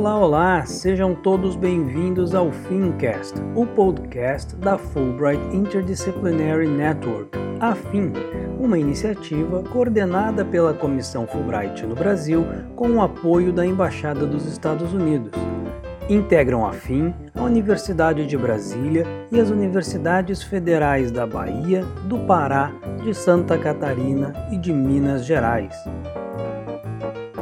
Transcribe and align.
Olá, 0.00 0.16
olá! 0.16 0.64
Sejam 0.64 1.14
todos 1.14 1.54
bem-vindos 1.54 2.34
ao 2.34 2.50
Fincast, 2.50 3.34
o 3.54 3.66
podcast 3.66 4.56
da 4.56 4.78
Fulbright 4.78 5.54
Interdisciplinary 5.54 6.66
Network, 6.66 7.38
a 7.60 7.76
uma 8.58 8.78
iniciativa 8.78 9.62
coordenada 9.64 10.42
pela 10.42 10.72
Comissão 10.72 11.26
Fulbright 11.26 11.84
no 11.84 11.94
Brasil 11.94 12.46
com 12.74 12.92
o 12.92 13.02
apoio 13.02 13.52
da 13.52 13.66
Embaixada 13.66 14.24
dos 14.24 14.46
Estados 14.46 14.94
Unidos. 14.94 15.32
Integram 16.08 16.66
a 16.66 16.72
FIM 16.72 17.14
a 17.34 17.42
Universidade 17.42 18.26
de 18.26 18.38
Brasília 18.38 19.04
e 19.30 19.38
as 19.38 19.50
universidades 19.50 20.42
federais 20.42 21.10
da 21.10 21.26
Bahia, 21.26 21.84
do 22.06 22.20
Pará, 22.20 22.72
de 23.04 23.12
Santa 23.12 23.58
Catarina 23.58 24.32
e 24.50 24.56
de 24.56 24.72
Minas 24.72 25.26
Gerais. 25.26 25.74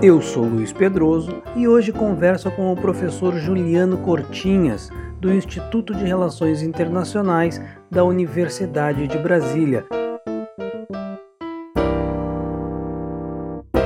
Eu 0.01 0.23
sou 0.23 0.45
Luiz 0.45 0.73
Pedroso 0.73 1.43
e 1.57 1.67
hoje 1.67 1.93
converso 1.93 2.53
com 2.53 2.73
o 2.73 2.77
professor 2.77 3.35
Juliano 3.35 3.99
Cortinhas, 3.99 4.91
do 5.21 5.29
Instituto 5.33 5.93
de 5.93 6.05
Relações 6.05 6.63
Internacionais 6.63 7.61
da 7.91 8.05
Universidade 8.05 9.09
de 9.09 9.19
Brasília. 9.19 9.85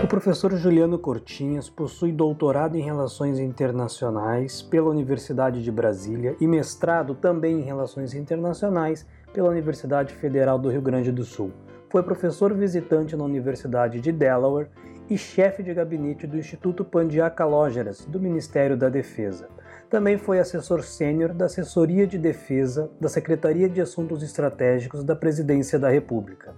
O 0.04 0.06
professor 0.06 0.54
Juliano 0.54 0.98
Cortinhas 0.98 1.70
possui 1.70 2.12
doutorado 2.12 2.76
em 2.76 2.82
Relações 2.82 3.38
Internacionais 3.38 4.60
pela 4.60 4.90
Universidade 4.90 5.64
de 5.64 5.72
Brasília 5.72 6.36
e 6.38 6.46
mestrado 6.46 7.14
também 7.14 7.60
em 7.60 7.64
Relações 7.64 8.12
Internacionais 8.12 9.06
pela 9.32 9.48
Universidade 9.48 10.12
Federal 10.12 10.58
do 10.58 10.68
Rio 10.68 10.82
Grande 10.82 11.10
do 11.10 11.24
Sul. 11.24 11.50
Foi 11.92 12.02
professor 12.02 12.54
visitante 12.54 13.14
na 13.14 13.22
Universidade 13.22 14.00
de 14.00 14.10
Delaware 14.10 14.70
e 15.10 15.18
chefe 15.18 15.62
de 15.62 15.74
gabinete 15.74 16.26
do 16.26 16.38
Instituto 16.38 16.86
Pandiacalógeras, 16.86 18.06
do 18.06 18.18
Ministério 18.18 18.78
da 18.78 18.88
Defesa. 18.88 19.46
Também 19.90 20.16
foi 20.16 20.38
assessor 20.38 20.82
sênior 20.82 21.34
da 21.34 21.44
Assessoria 21.44 22.06
de 22.06 22.16
Defesa 22.16 22.90
da 22.98 23.10
Secretaria 23.10 23.68
de 23.68 23.78
Assuntos 23.78 24.22
Estratégicos 24.22 25.04
da 25.04 25.14
Presidência 25.14 25.78
da 25.78 25.90
República. 25.90 26.54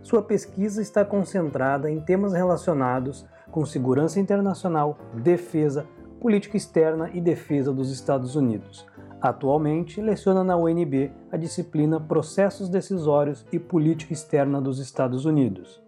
Sua 0.00 0.22
pesquisa 0.22 0.80
está 0.80 1.04
concentrada 1.04 1.90
em 1.90 2.00
temas 2.00 2.32
relacionados 2.32 3.26
com 3.50 3.66
segurança 3.66 4.18
internacional, 4.18 4.98
defesa, 5.12 5.84
política 6.18 6.56
externa 6.56 7.10
e 7.12 7.20
defesa 7.20 7.74
dos 7.74 7.92
Estados 7.92 8.36
Unidos. 8.36 8.86
Atualmente, 9.20 10.00
leciona 10.00 10.44
na 10.44 10.56
UNB 10.56 11.10
a 11.30 11.36
disciplina 11.36 12.00
Processos 12.00 12.68
Decisórios 12.68 13.44
e 13.52 13.58
Política 13.58 14.12
Externa 14.12 14.60
dos 14.60 14.78
Estados 14.78 15.24
Unidos. 15.24 15.82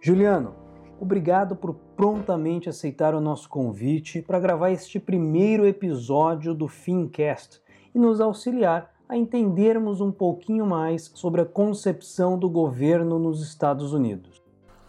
Juliano, 0.00 0.64
Obrigado 1.00 1.56
por 1.56 1.74
prontamente 1.96 2.68
aceitar 2.68 3.14
o 3.14 3.20
nosso 3.20 3.48
convite 3.48 4.22
para 4.22 4.38
gravar 4.38 4.70
este 4.70 5.00
primeiro 5.00 5.66
episódio 5.66 6.54
do 6.54 6.68
Fincast 6.68 7.60
e 7.94 7.98
nos 7.98 8.20
auxiliar 8.20 8.90
a 9.08 9.16
entendermos 9.16 10.00
um 10.00 10.10
pouquinho 10.10 10.64
mais 10.64 11.10
sobre 11.14 11.40
a 11.42 11.44
concepção 11.44 12.38
do 12.38 12.48
governo 12.48 13.18
nos 13.18 13.42
Estados 13.42 13.92
Unidos. 13.92 14.42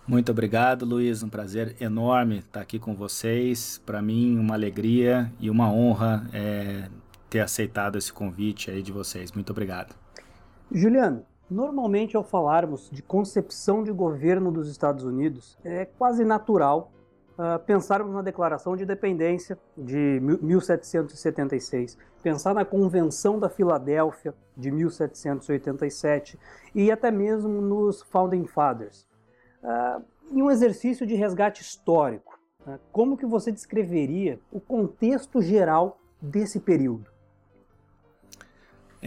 Muito 0.07 0.31
obrigado, 0.31 0.85
Luiz. 0.85 1.23
Um 1.23 1.29
prazer 1.29 1.75
enorme 1.81 2.37
estar 2.37 2.61
aqui 2.61 2.77
com 2.77 2.95
vocês. 2.95 3.81
Para 3.83 4.01
mim, 4.01 4.37
uma 4.37 4.53
alegria 4.53 5.33
e 5.39 5.49
uma 5.49 5.69
honra 5.69 6.29
é, 6.31 6.87
ter 7.35 7.41
aceitado 7.41 7.97
esse 7.97 8.13
convite 8.13 8.71
aí 8.71 8.81
de 8.81 8.93
vocês. 8.93 9.33
Muito 9.33 9.49
obrigado. 9.49 9.93
Juliano, 10.71 11.25
Normalmente, 11.47 12.17
ao 12.17 12.23
falarmos 12.23 12.89
de 12.91 13.03
concepção 13.03 13.83
de 13.83 13.91
governo 13.91 14.51
dos 14.51 14.67
Estados 14.67 15.03
Unidos, 15.03 15.59
é 15.63 15.85
quase 15.85 16.25
natural 16.25 16.91
uh, 17.37 17.59
pensarmos 17.59 18.11
na 18.15 18.23
Declaração 18.23 18.75
de 18.75 18.81
Independência 18.81 19.55
de 19.77 20.19
1776, 20.41 21.99
pensar 22.23 22.55
na 22.55 22.65
Convenção 22.65 23.37
da 23.37 23.47
Filadélfia 23.47 24.33
de 24.57 24.71
1787 24.71 26.39
e 26.73 26.91
até 26.91 27.11
mesmo 27.11 27.61
nos 27.61 28.01
Founding 28.01 28.47
Fathers. 28.47 29.07
Uh, 29.61 30.03
em 30.31 30.41
um 30.41 30.49
exercício 30.49 31.05
de 31.05 31.13
resgate 31.13 31.61
histórico, 31.61 32.39
uh, 32.65 32.79
como 32.91 33.15
que 33.15 33.25
você 33.27 33.51
descreveria 33.51 34.39
o 34.51 34.59
contexto 34.59 35.43
geral 35.43 35.99
desse 36.19 36.59
período? 36.59 37.13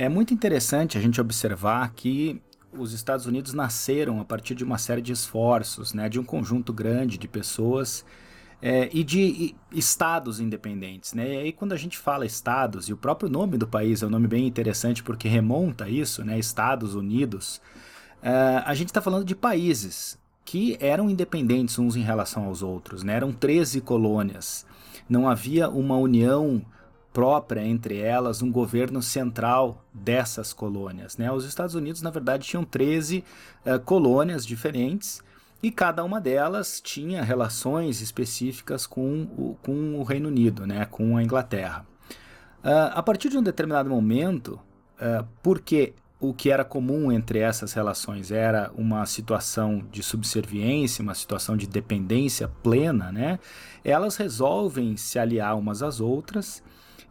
É 0.00 0.09
muito 0.09 0.32
interessante 0.32 0.97
a 0.97 1.00
gente 1.00 1.20
observar 1.20 1.92
que 1.92 2.41
os 2.72 2.92
Estados 2.92 3.26
Unidos 3.26 3.53
nasceram 3.53 4.20
a 4.20 4.25
partir 4.25 4.54
de 4.54 4.62
uma 4.62 4.78
série 4.78 5.03
de 5.03 5.10
esforços, 5.10 5.92
né, 5.92 6.09
de 6.09 6.20
um 6.20 6.25
conjunto 6.25 6.72
grande 6.72 7.19
de 7.19 7.26
pessoas 7.26 8.04
é, 8.62 8.88
e 8.92 9.03
de 9.03 9.20
e, 9.20 9.56
estados 9.72 10.38
independentes. 10.38 11.14
Né? 11.14 11.34
E 11.34 11.37
aí, 11.38 11.53
quando 11.53 11.72
a 11.72 11.76
gente 11.76 11.98
fala 11.98 12.25
estados, 12.25 12.88
e 12.88 12.92
o 12.92 12.97
próprio 12.97 13.28
nome 13.28 13.58
do 13.58 13.66
país 13.66 14.00
é 14.00 14.06
um 14.06 14.10
nome 14.10 14.28
bem 14.28 14.47
interessante 14.47 15.03
porque 15.03 15.26
remonta 15.26 15.87
a 15.87 15.91
isso, 15.91 16.25
né, 16.25 16.38
Estados 16.38 16.94
Unidos, 16.94 17.60
é, 18.22 18.62
a 18.64 18.75
gente 18.75 18.91
está 18.91 19.03
falando 19.03 19.25
de 19.25 19.34
países 19.34 20.16
que 20.44 20.78
eram 20.78 21.10
independentes 21.10 21.76
uns 21.76 21.97
em 21.97 22.03
relação 22.03 22.44
aos 22.44 22.62
outros. 22.62 23.03
Né? 23.03 23.14
Eram 23.14 23.32
13 23.32 23.81
colônias. 23.81 24.64
Não 25.08 25.28
havia 25.28 25.69
uma 25.69 25.97
união 25.97 26.64
própria 27.18 27.66
entre 27.66 27.98
elas, 27.98 28.42
um 28.42 28.52
governo 28.52 29.02
central 29.02 29.84
dessas 29.92 30.52
colônias. 30.52 31.16
Né? 31.16 31.32
Os 31.32 31.44
Estados 31.44 31.74
Unidos, 31.74 32.00
na 32.00 32.10
verdade, 32.10 32.46
tinham 32.46 32.62
13 32.62 33.24
uh, 33.66 33.80
colônias 33.80 34.46
diferentes 34.46 35.20
e 35.60 35.72
cada 35.72 36.04
uma 36.04 36.20
delas 36.20 36.80
tinha 36.80 37.24
relações 37.24 38.00
específicas 38.00 38.86
com 38.86 39.22
o, 39.36 39.56
com 39.64 39.98
o 39.98 40.04
Reino 40.04 40.28
Unido, 40.28 40.64
né? 40.64 40.84
com 40.84 41.16
a 41.16 41.22
Inglaterra. 41.24 41.84
Uh, 42.62 42.94
a 42.94 43.02
partir 43.02 43.30
de 43.30 43.36
um 43.36 43.42
determinado 43.42 43.90
momento, 43.90 44.60
uh, 45.00 45.26
porque 45.42 45.94
o 46.20 46.32
que 46.32 46.52
era 46.52 46.64
comum 46.64 47.10
entre 47.10 47.40
essas 47.40 47.72
relações 47.72 48.30
era 48.30 48.70
uma 48.76 49.04
situação 49.06 49.84
de 49.90 50.04
subserviência, 50.04 51.02
uma 51.02 51.16
situação 51.16 51.56
de 51.56 51.66
dependência 51.66 52.46
plena, 52.62 53.10
né? 53.10 53.40
elas 53.84 54.16
resolvem 54.16 54.96
se 54.96 55.18
aliar 55.18 55.58
umas 55.58 55.82
às 55.82 56.00
outras 56.00 56.62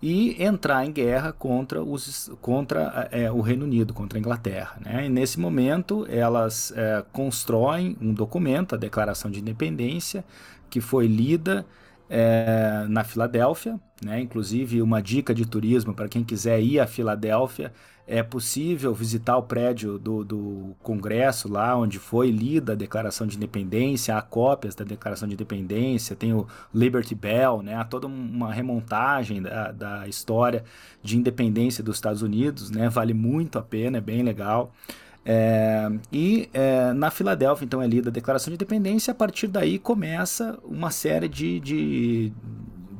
e 0.02 0.41
entrar 0.41 0.85
em 0.85 0.91
guerra 0.91 1.31
contra, 1.31 1.84
os, 1.84 2.31
contra 2.41 3.08
é, 3.12 3.31
o 3.31 3.41
Reino 3.41 3.66
Unido, 3.66 3.94
contra 3.94 4.18
a 4.18 4.19
Inglaterra. 4.19 4.78
Né? 4.84 5.06
E 5.06 5.09
nesse 5.09 5.40
momento, 5.40 6.06
elas 6.09 6.72
é, 6.75 7.03
constroem 7.12 7.97
um 8.00 8.13
documento, 8.13 8.75
a 8.75 8.78
Declaração 8.78 9.31
de 9.31 9.40
Independência, 9.40 10.24
que 10.69 10.80
foi 10.80 11.08
lida 11.08 11.66
é, 12.09 12.85
na 12.88 13.03
Filadélfia, 13.03 13.80
né? 14.03 14.22
inclusive 14.22 14.81
uma 14.81 15.02
dica 15.02 15.34
de 15.34 15.46
turismo 15.46 15.94
para 15.94 16.08
quem 16.08 16.24
quiser 16.24 16.62
ir 16.62 16.79
à 16.79 16.85
Filadélfia, 16.85 17.74
é 18.07 18.23
possível 18.23 18.94
visitar 18.94 19.35
o 19.35 19.44
prédio 19.44 20.00
do, 20.00 20.23
do 20.23 20.75
Congresso, 20.81 21.51
lá 21.51 21.75
onde 21.75 22.00
foi 22.00 22.31
lida 22.31 22.72
a 22.72 22.75
Declaração 22.75 23.28
de 23.28 23.35
Independência, 23.35 24.16
há 24.16 24.22
cópias 24.22 24.73
da 24.73 24.85
Declaração 24.85 25.28
de 25.28 25.34
Independência, 25.34 26.16
tem 26.16 26.31
o 26.31 26.47
Liberty 26.73 27.13
Bell, 27.13 27.62
né? 27.62 27.75
há 27.75 27.84
toda 27.84 28.07
uma 28.07 28.53
remontagem 28.53 29.41
da, 29.41 29.73
da 29.73 30.07
história 30.07 30.63
de 31.03 31.17
independência 31.17 31.84
dos 31.84 31.97
Estados 31.97 32.22
Unidos, 32.22 32.72
né? 32.72 32.88
vale 32.88 33.13
muito 33.13 33.59
a 33.59 33.62
pena, 33.62 33.97
é 33.97 34.01
bem 34.01 34.23
legal. 34.23 34.72
É, 35.25 35.91
e 36.09 36.50
é, 36.53 36.94
na 36.94 37.12
Filadélfia, 37.12 37.66
então, 37.66 37.81
é 37.81 37.88
lida 37.88 38.09
a 38.09 38.13
Declaração 38.13 38.50
de 38.50 38.56
Independência, 38.56 39.12
a 39.12 39.16
partir 39.16 39.47
daí 39.47 39.78
começa 39.78 40.57
uma 40.63 40.91
série 40.91 41.28
de, 41.28 41.59
de 41.59 42.34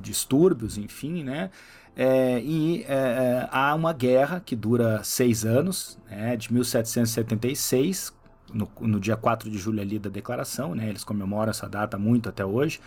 distúrbios, 0.02 0.78
enfim, 0.78 1.24
né? 1.24 1.50
É, 2.00 2.40
e 2.42 2.84
é, 2.84 2.94
é, 2.94 3.50
há 3.52 3.74
uma 3.74 3.92
guerra 3.92 4.40
que 4.40 4.56
dura 4.56 5.04
seis 5.04 5.44
anos, 5.44 5.98
né, 6.08 6.38
de 6.38 6.54
1776, 6.54 8.14
no, 8.54 8.70
no, 8.82 9.00
dia 9.00 9.18
4 9.18 9.50
de 9.50 9.58
julho 9.58 9.82
ali 9.82 9.98
da 9.98 10.08
declaração, 10.08 10.76
né, 10.76 10.88
eles 10.88 11.04
comemoram 11.04 11.50
essa 11.50 11.68
data 11.68 11.98
muito 11.98 12.30
até 12.30 12.46
hoje, 12.46 12.80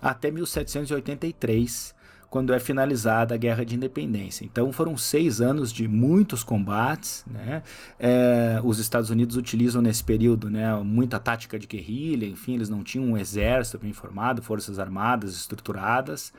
até 0.00 0.30
1783, 0.30 1.94
quando 2.30 2.54
é 2.54 2.60
finalizada 2.60 3.34
a 3.34 3.36
Guerra 3.36 3.64
de 3.64 3.74
Independência. 3.74 4.44
Então 4.44 4.72
foram 4.72 4.96
seis 4.96 5.40
anos 5.40 5.72
de 5.72 5.88
muitos 5.88 6.44
combates. 6.44 7.24
Né? 7.28 7.60
É, 7.98 8.60
os 8.62 8.78
Estados 8.78 9.10
Unidos 9.10 9.36
utilizam 9.36 9.82
nesse 9.82 10.04
período 10.04 10.48
né, 10.48 10.72
muita 10.76 11.18
tática 11.18 11.58
de 11.58 11.66
guerrilha, 11.66 12.24
enfim, 12.24 12.54
eles 12.54 12.68
não 12.68 12.84
tinham 12.84 13.04
um 13.04 13.18
exército 13.18 13.78
bem 13.78 13.92
formado, 13.92 14.40
forças 14.40 14.78
armadas 14.78 15.34
estruturadas. 15.34 16.32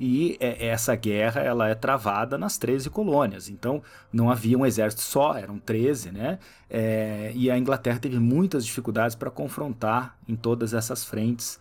E 0.00 0.38
é, 0.40 0.66
essa 0.68 0.96
guerra 0.96 1.42
ela 1.42 1.68
é 1.68 1.74
travada 1.74 2.38
nas 2.38 2.56
13 2.56 2.88
colônias. 2.88 3.50
Então 3.50 3.82
não 4.10 4.30
havia 4.30 4.56
um 4.56 4.64
exército 4.64 5.02
só, 5.02 5.36
eram 5.36 5.58
13, 5.58 6.10
né? 6.10 6.38
É, 6.70 7.30
e 7.34 7.50
a 7.50 7.58
Inglaterra 7.58 7.98
teve 7.98 8.18
muitas 8.18 8.64
dificuldades 8.64 9.14
para 9.14 9.30
confrontar 9.30 10.16
em 10.26 10.34
todas 10.34 10.72
essas 10.72 11.04
frentes 11.04 11.60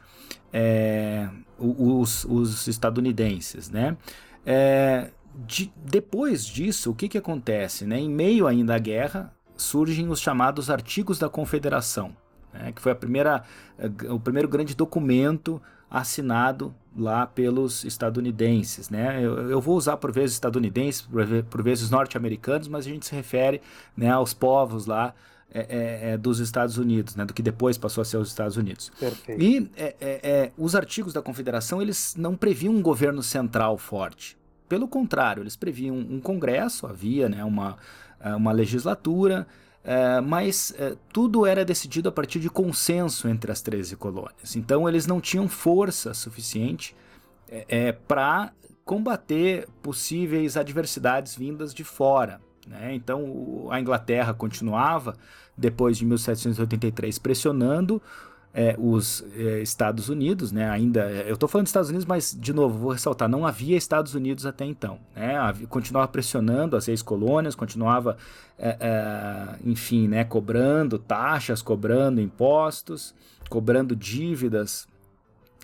é, 0.51 1.29
os, 1.57 2.25
os, 2.25 2.67
estadunidenses, 2.67 3.69
né? 3.69 3.97
É, 4.45 5.11
de, 5.45 5.73
depois 5.77 6.45
disso, 6.45 6.91
o 6.91 6.95
que, 6.95 7.09
que 7.09 7.17
acontece? 7.17 7.85
Né? 7.85 7.99
Em 7.99 8.09
meio 8.09 8.45
ainda 8.45 8.75
à 8.75 8.79
guerra, 8.79 9.33
surgem 9.55 10.09
os 10.09 10.19
chamados 10.19 10.69
artigos 10.69 11.17
da 11.17 11.29
Confederação. 11.29 12.15
né, 12.53 12.71
que 12.71 12.81
foi 12.81 12.91
a 12.91 12.95
primeira, 12.95 13.43
o 14.09 14.19
primeiro 14.19 14.47
grande 14.47 14.75
documento 14.75 15.61
assinado 15.89 16.73
lá 16.95 17.25
pelos 17.25 17.83
estadunidenses. 17.83 18.89
Né? 18.89 19.23
Eu, 19.23 19.49
eu, 19.49 19.61
vou 19.61 19.75
usar 19.75 19.97
por 19.97 20.11
vezes 20.11 20.35
estadunidenses, 20.35 21.01
por, 21.01 21.25
por 21.49 21.63
vezes 21.63 21.89
norte-americanos, 21.89 22.67
mas 22.67 22.85
a 22.85 22.89
gente 22.89 23.05
se 23.05 23.15
refere 23.15 23.61
né, 23.95 24.09
aos 24.09 24.33
povos 24.33 24.85
lá 24.85 25.13
é, 25.55 25.59
é, 25.59 26.11
é, 26.13 26.17
dos 26.17 26.39
Estados 26.39 26.79
Unidos, 26.79 27.15
né, 27.15 27.25
do 27.25 27.33
que 27.33 27.43
depois 27.43 27.77
passou 27.77 28.01
a 28.01 28.05
ser 28.05 28.17
os 28.17 28.27
Estados 28.29 28.57
Unidos. 28.57 28.91
Perfeito. 28.99 29.39
E 29.39 29.69
é, 29.75 29.95
é, 30.01 30.19
é, 30.23 30.51
os 30.57 30.73
artigos 30.73 31.13
da 31.13 31.21
Confederação 31.21 31.79
eles 31.79 32.15
não 32.17 32.35
previam 32.35 32.73
um 32.73 32.81
governo 32.81 33.21
central 33.21 33.77
forte. 33.77 34.35
Pelo 34.67 34.87
contrário, 34.87 35.43
eles 35.43 35.55
previam 35.55 35.95
um 35.95 36.19
congresso, 36.19 36.87
havia 36.87 37.29
né, 37.29 37.43
uma, 37.43 37.77
uma 38.35 38.51
legislatura, 38.51 39.45
mas 40.25 40.73
tudo 41.11 41.45
era 41.45 41.63
decidido 41.63 42.09
a 42.09 42.11
partir 42.11 42.39
de 42.39 42.49
consenso 42.49 43.27
entre 43.27 43.51
as 43.51 43.61
13 43.61 43.95
colônias. 43.97 44.55
Então 44.55 44.89
eles 44.89 45.05
não 45.05 45.21
tinham 45.21 45.47
força 45.47 46.13
suficiente 46.15 46.95
para 48.07 48.51
combater 48.83 49.67
possíveis 49.83 50.57
adversidades 50.57 51.35
vindas 51.35 51.71
de 51.71 51.83
fora. 51.83 52.41
Né? 52.67 52.95
Então 52.95 53.67
a 53.69 53.79
Inglaterra 53.79 54.33
continuava, 54.33 55.15
depois 55.57 55.97
de 55.97 56.05
1783, 56.05 57.19
pressionando 57.19 58.01
é, 58.53 58.75
os 58.77 59.25
é, 59.35 59.61
Estados 59.61 60.09
Unidos, 60.09 60.51
né? 60.51 60.69
Ainda, 60.69 61.09
é, 61.09 61.29
eu 61.29 61.33
estou 61.33 61.49
falando 61.49 61.65
dos 61.65 61.69
Estados 61.69 61.89
Unidos, 61.89 62.05
mas 62.05 62.37
de 62.39 62.53
novo 62.53 62.77
vou 62.77 62.91
ressaltar, 62.91 63.27
não 63.27 63.45
havia 63.45 63.75
Estados 63.75 64.13
Unidos 64.13 64.45
até 64.45 64.63
então, 64.63 64.99
né? 65.15 65.35
Continuava 65.69 66.07
pressionando 66.07 66.77
as 66.77 66.83
seis 66.83 67.01
colônias, 67.01 67.55
continuava, 67.55 68.15
é, 68.59 68.77
é, 68.79 69.55
enfim, 69.65 70.07
né? 70.07 70.23
Cobrando 70.23 70.99
taxas, 70.99 71.61
cobrando 71.63 72.21
impostos, 72.21 73.15
cobrando 73.49 73.95
dívidas 73.95 74.87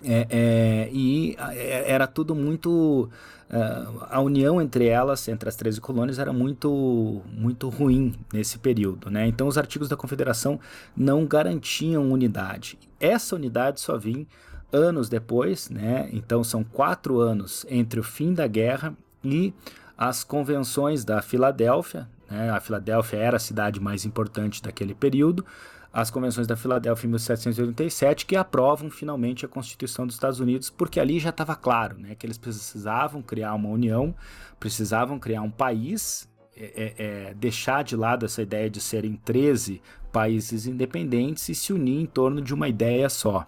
é, 0.04 0.26
é, 0.30 0.88
e 0.92 1.36
é, 1.38 1.90
era 1.90 2.06
tudo 2.06 2.34
muito. 2.34 3.08
Uh, 3.50 4.06
a 4.08 4.20
união 4.20 4.62
entre 4.62 4.86
elas, 4.86 5.26
entre 5.26 5.48
as 5.48 5.56
13 5.56 5.80
colônias, 5.80 6.20
era 6.20 6.32
muito, 6.32 7.20
muito 7.32 7.68
ruim 7.68 8.14
nesse 8.32 8.60
período. 8.60 9.10
Né? 9.10 9.26
Então, 9.26 9.48
os 9.48 9.58
artigos 9.58 9.88
da 9.88 9.96
Confederação 9.96 10.60
não 10.96 11.26
garantiam 11.26 12.12
unidade. 12.12 12.78
Essa 13.00 13.34
unidade 13.34 13.80
só 13.80 13.98
vinha 13.98 14.24
anos 14.72 15.08
depois, 15.08 15.68
né? 15.68 16.08
então 16.12 16.44
são 16.44 16.62
quatro 16.62 17.18
anos 17.18 17.66
entre 17.68 17.98
o 17.98 18.04
fim 18.04 18.32
da 18.32 18.46
guerra 18.46 18.94
e 19.24 19.52
as 19.98 20.22
convenções 20.22 21.04
da 21.04 21.20
Filadélfia. 21.20 22.08
Né? 22.30 22.50
A 22.50 22.60
Filadélfia 22.60 23.18
era 23.18 23.36
a 23.36 23.40
cidade 23.40 23.80
mais 23.80 24.04
importante 24.04 24.62
daquele 24.62 24.94
período 24.94 25.44
as 25.92 26.10
convenções 26.10 26.46
da 26.46 26.56
Filadélfia 26.56 27.06
em 27.06 27.10
1787 27.10 28.24
que 28.26 28.36
aprovam 28.36 28.90
finalmente 28.90 29.44
a 29.44 29.48
Constituição 29.48 30.06
dos 30.06 30.14
Estados 30.14 30.38
Unidos, 30.38 30.70
porque 30.70 31.00
ali 31.00 31.18
já 31.18 31.30
estava 31.30 31.56
claro 31.56 31.98
né, 31.98 32.14
que 32.14 32.24
eles 32.24 32.38
precisavam 32.38 33.20
criar 33.22 33.54
uma 33.54 33.68
união, 33.68 34.14
precisavam 34.58 35.18
criar 35.18 35.42
um 35.42 35.50
país, 35.50 36.28
é, 36.56 36.94
é, 36.98 37.30
é 37.30 37.34
deixar 37.34 37.82
de 37.82 37.96
lado 37.96 38.24
essa 38.24 38.40
ideia 38.40 38.70
de 38.70 38.80
serem 38.80 39.16
13 39.16 39.82
países 40.12 40.66
independentes 40.66 41.48
e 41.48 41.54
se 41.54 41.72
unir 41.72 42.00
em 42.00 42.06
torno 42.06 42.40
de 42.40 42.54
uma 42.54 42.68
ideia 42.68 43.08
só. 43.08 43.46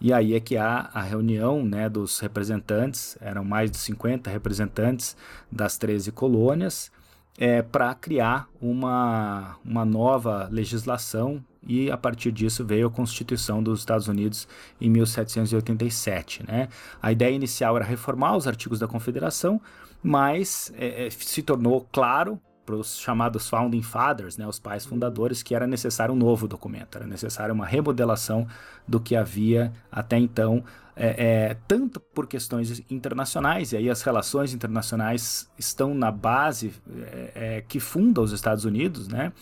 E 0.00 0.12
aí 0.12 0.34
é 0.34 0.40
que 0.40 0.56
há 0.56 0.90
a 0.94 1.02
reunião 1.02 1.64
né, 1.64 1.88
dos 1.88 2.20
representantes, 2.20 3.18
eram 3.20 3.44
mais 3.44 3.70
de 3.70 3.76
50 3.76 4.30
representantes 4.30 5.16
das 5.52 5.76
13 5.76 6.10
colônias, 6.12 6.90
é, 7.38 7.62
para 7.62 7.94
criar 7.94 8.48
uma, 8.60 9.56
uma 9.64 9.84
nova 9.84 10.48
legislação 10.50 11.44
e 11.66 11.90
a 11.90 11.96
partir 11.96 12.32
disso 12.32 12.64
veio 12.64 12.86
a 12.86 12.90
Constituição 12.90 13.62
dos 13.62 13.80
Estados 13.80 14.08
Unidos 14.08 14.48
em 14.80 14.88
1787. 14.90 16.44
Né? 16.46 16.68
A 17.02 17.12
ideia 17.12 17.34
inicial 17.34 17.76
era 17.76 17.84
reformar 17.84 18.36
os 18.36 18.46
artigos 18.46 18.78
da 18.78 18.88
Confederação, 18.88 19.60
mas 20.02 20.72
é, 20.76 21.06
é 21.06 21.10
se 21.10 21.42
tornou 21.42 21.86
claro 21.92 22.40
para 22.64 22.76
os 22.76 22.98
chamados 22.98 23.48
Founding 23.48 23.82
Fathers, 23.82 24.36
né, 24.36 24.46
os 24.46 24.58
pais 24.58 24.84
fundadores, 24.84 25.42
que 25.42 25.54
era 25.54 25.66
necessário 25.66 26.14
um 26.14 26.16
novo 26.16 26.46
documento, 26.46 26.96
era 26.96 27.06
necessário 27.06 27.54
uma 27.54 27.66
remodelação 27.66 28.46
do 28.86 29.00
que 29.00 29.16
havia 29.16 29.72
até 29.90 30.18
então, 30.18 30.62
é, 30.94 31.48
é, 31.50 31.56
tanto 31.66 31.98
por 31.98 32.26
questões 32.26 32.82
internacionais, 32.90 33.72
e 33.72 33.76
aí 33.76 33.90
as 33.90 34.02
relações 34.02 34.52
internacionais 34.52 35.50
estão 35.58 35.94
na 35.94 36.10
base 36.10 36.72
é, 36.96 37.32
é 37.34 37.64
que 37.66 37.80
funda 37.80 38.20
os 38.20 38.32
Estados 38.32 38.64
Unidos, 38.64 39.08
né? 39.08 39.32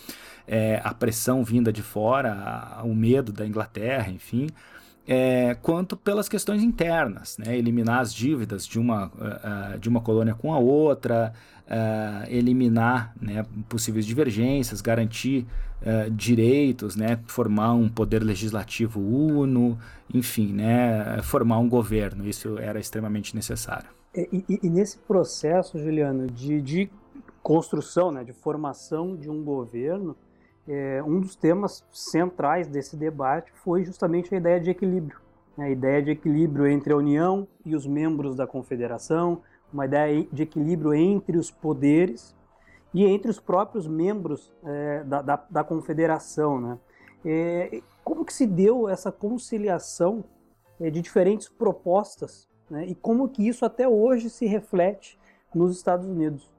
É, 0.47 0.81
a 0.83 0.95
pressão 0.95 1.45
vinda 1.45 1.71
de 1.71 1.83
fora, 1.83 2.33
a, 2.33 2.83
o 2.83 2.95
medo 2.95 3.33
da 3.33 3.47
Inglaterra, 3.47 4.11
enfim, 4.11 4.49
é, 5.11 5.55
quanto 5.63 5.97
pelas 5.97 6.29
questões 6.29 6.63
internas, 6.63 7.39
né? 7.39 7.57
eliminar 7.57 8.01
as 8.01 8.13
dívidas 8.13 8.67
de 8.67 8.79
uma, 8.79 9.07
uh, 9.07 9.79
de 9.79 9.89
uma 9.89 10.03
colônia 10.03 10.35
com 10.35 10.53
a 10.53 10.59
outra, 10.59 11.33
uh, 11.69 12.29
eliminar 12.29 13.15
né, 13.21 13.45
possíveis 13.69 14.07
divergências, 14.07 14.81
garantir 14.81 15.47
uh, 15.83 16.11
direitos, 16.11 16.97
né? 16.97 17.19
formar 17.27 17.75
um 17.75 17.89
poder 17.89 18.23
legislativo 18.23 19.01
uno, 19.01 19.79
enfim, 20.13 20.53
né? 20.53 21.21
formar 21.23 21.59
um 21.59 21.69
governo. 21.69 22.27
Isso 22.27 22.59
era 22.59 22.81
extremamente 22.81 23.35
necessário. 23.35 23.89
E, 24.15 24.45
e, 24.49 24.61
e 24.65 24.71
nesse 24.71 24.99
processo, 24.99 25.79
Juliano, 25.79 26.27
de, 26.27 26.61
de 26.61 26.91
construção, 27.43 28.11
né, 28.11 28.25
de 28.25 28.33
formação 28.33 29.15
de 29.17 29.31
um 29.31 29.45
governo, 29.45 30.17
é, 30.67 31.03
um 31.03 31.21
dos 31.21 31.35
temas 31.35 31.85
centrais 31.91 32.67
desse 32.67 32.97
debate 32.97 33.51
foi 33.65 33.85
justamente 33.85 34.35
a 34.35 34.39
ideia 34.39 34.61
de 34.61 34.71
equilíbrio. 34.71 35.19
Né? 35.57 35.67
A 35.67 35.71
ideia 35.71 36.03
de 36.03 36.11
equilíbrio 36.11 36.67
entre 36.67 36.93
a 36.93 36.97
União 36.97 37.49
e 37.65 37.75
os 37.75 37.87
membros 37.87 38.37
da 38.37 38.47
Confederação, 38.47 39.43
uma 39.73 39.85
ideia 39.85 40.27
de 40.33 40.43
equilíbrio 40.43 40.95
entre 40.95 41.37
os 41.37 41.51
poderes 41.51 42.35
e 42.95 43.05
entre 43.05 43.31
os 43.31 43.39
próprios 43.39 43.87
membros 43.87 44.53
é, 44.65 45.05
da, 45.05 45.23
da, 45.23 45.45
da, 45.51 45.65
Confederação. 45.65 46.61
Né? 46.61 46.79
É, 47.25 47.83
como 48.03 48.25
que 48.25 48.33
se 48.33 48.47
deu 48.47 48.89
essa 48.89 49.13
conciliação 49.13 50.25
é, 50.81 50.91
de 50.91 51.01
diferentes 51.01 51.49
propostas 51.49 52.49
né? 52.71 52.87
e 52.87 52.95
como 52.95 53.29
que 53.29 53.47
isso 53.47 53.65
até 53.65 53.87
hoje 53.87 54.31
se 54.31 54.47
reflete 54.47 55.19
nos 55.55 55.77
Estados 55.77 56.07
Unidos? 56.07 56.51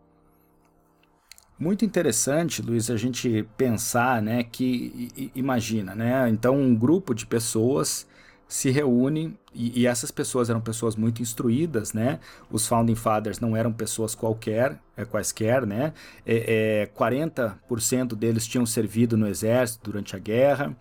Muito 1.57 1.83
interessante, 1.83 2.61
Luiz, 2.61 2.89
a 2.89 2.95
gente 2.95 3.43
pensar, 3.57 4.21
né, 4.21 4.45
que 4.45 5.31
imagina, 5.35 5.93
né, 5.93 6.29
então 6.29 6.55
um 6.55 6.73
grupo 6.73 7.13
de 7.13 7.25
pessoas 7.25 8.07
se 8.49 8.71
reúne 8.71 9.37
e, 9.53 9.81
e, 9.81 9.87
essas 9.87 10.09
pessoas 10.09 10.49
eram 10.49 10.59
pessoas 10.59 10.95
muito 10.95 11.21
instruídas, 11.21 11.93
né? 11.93 12.19
Os 12.51 12.67
founding 12.67 12.95
fathers 12.95 13.39
não 13.39 13.55
eram 13.55 13.71
pessoas 13.71 14.15
qualquer, 14.15 14.79
é, 14.97 15.05
quaisquer, 15.05 15.67
né? 15.67 15.93
É, 16.25 16.81
é, 16.81 16.99
40% 16.99 18.15
deles 18.15 18.47
tinham 18.47 18.65
servido 18.65 19.15
no 19.15 19.27
exército 19.27 19.91
durante 19.91 20.15
a 20.15 20.19
guerra, 20.19 20.75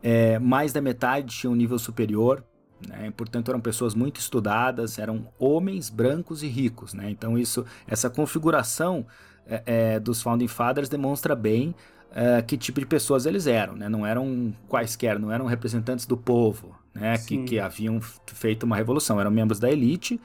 é, 0.00 0.38
mais 0.38 0.72
da 0.72 0.80
metade 0.80 1.34
tinham 1.34 1.52
um 1.52 1.56
nível 1.56 1.78
superior, 1.78 2.44
né? 2.86 3.12
Portanto, 3.16 3.50
eram 3.50 3.60
pessoas 3.60 3.96
muito 3.96 4.20
estudadas, 4.20 4.96
eram 4.96 5.26
homens 5.40 5.90
brancos 5.90 6.44
e 6.44 6.46
ricos, 6.46 6.94
né? 6.94 7.10
Então 7.10 7.36
isso, 7.36 7.66
essa 7.88 8.08
configuração 8.08 9.04
é, 9.44 9.62
é, 9.66 10.00
dos 10.00 10.22
Founding 10.22 10.46
Fathers 10.46 10.88
demonstra 10.88 11.34
bem 11.34 11.74
é, 12.12 12.40
que 12.42 12.56
tipo 12.56 12.80
de 12.80 12.86
pessoas 12.86 13.26
eles 13.26 13.46
eram, 13.46 13.74
né? 13.74 13.88
Não 13.88 14.06
eram 14.06 14.54
quaisquer, 14.68 15.18
não 15.18 15.32
eram 15.32 15.46
representantes 15.46 16.06
do 16.06 16.16
povo, 16.16 16.76
né? 16.98 17.18
Que, 17.18 17.44
que, 17.44 17.58
haviam 17.58 18.00
feito 18.26 18.64
uma 18.64 18.76
revolução, 18.76 19.20
eram 19.20 19.30
membros 19.30 19.58
da 19.58 19.70
elite, 19.70 20.20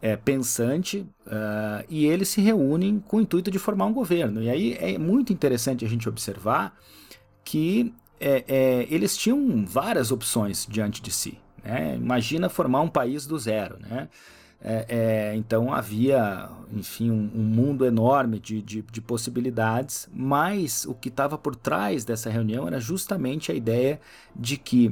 é, 0.00 0.16
pensante, 0.16 1.06
uh, 1.26 1.84
e 1.88 2.06
eles 2.06 2.28
se 2.28 2.40
reúnem 2.40 3.02
com 3.06 3.18
o 3.18 3.20
intuito 3.20 3.50
de 3.50 3.58
formar 3.58 3.86
um 3.86 3.92
governo. 3.92 4.42
E 4.42 4.50
aí 4.50 4.76
é 4.80 4.98
muito 4.98 5.32
interessante 5.32 5.84
a 5.84 5.88
gente 5.88 6.08
observar 6.08 6.76
que 7.44 7.92
é, 8.20 8.44
é, 8.46 8.86
eles 8.90 9.16
tinham 9.16 9.64
várias 9.66 10.10
opções 10.10 10.66
diante 10.68 11.02
de 11.02 11.10
si. 11.10 11.38
Né? 11.62 11.96
Imagina 11.96 12.48
formar 12.48 12.80
um 12.82 12.88
país 12.88 13.26
do 13.26 13.38
zero, 13.38 13.78
né? 13.80 14.08
É, 14.66 14.86
é, 14.88 15.36
então 15.36 15.74
havia, 15.74 16.48
enfim, 16.72 17.10
um, 17.10 17.30
um 17.34 17.42
mundo 17.42 17.84
enorme 17.84 18.38
de, 18.38 18.62
de, 18.62 18.80
de, 18.80 19.00
possibilidades, 19.02 20.08
mas 20.10 20.86
o 20.86 20.94
que 20.94 21.10
estava 21.10 21.36
por 21.36 21.54
trás 21.54 22.02
dessa 22.02 22.30
reunião 22.30 22.66
era 22.66 22.80
justamente 22.80 23.52
a 23.52 23.54
ideia 23.54 24.00
de 24.34 24.56
que 24.56 24.90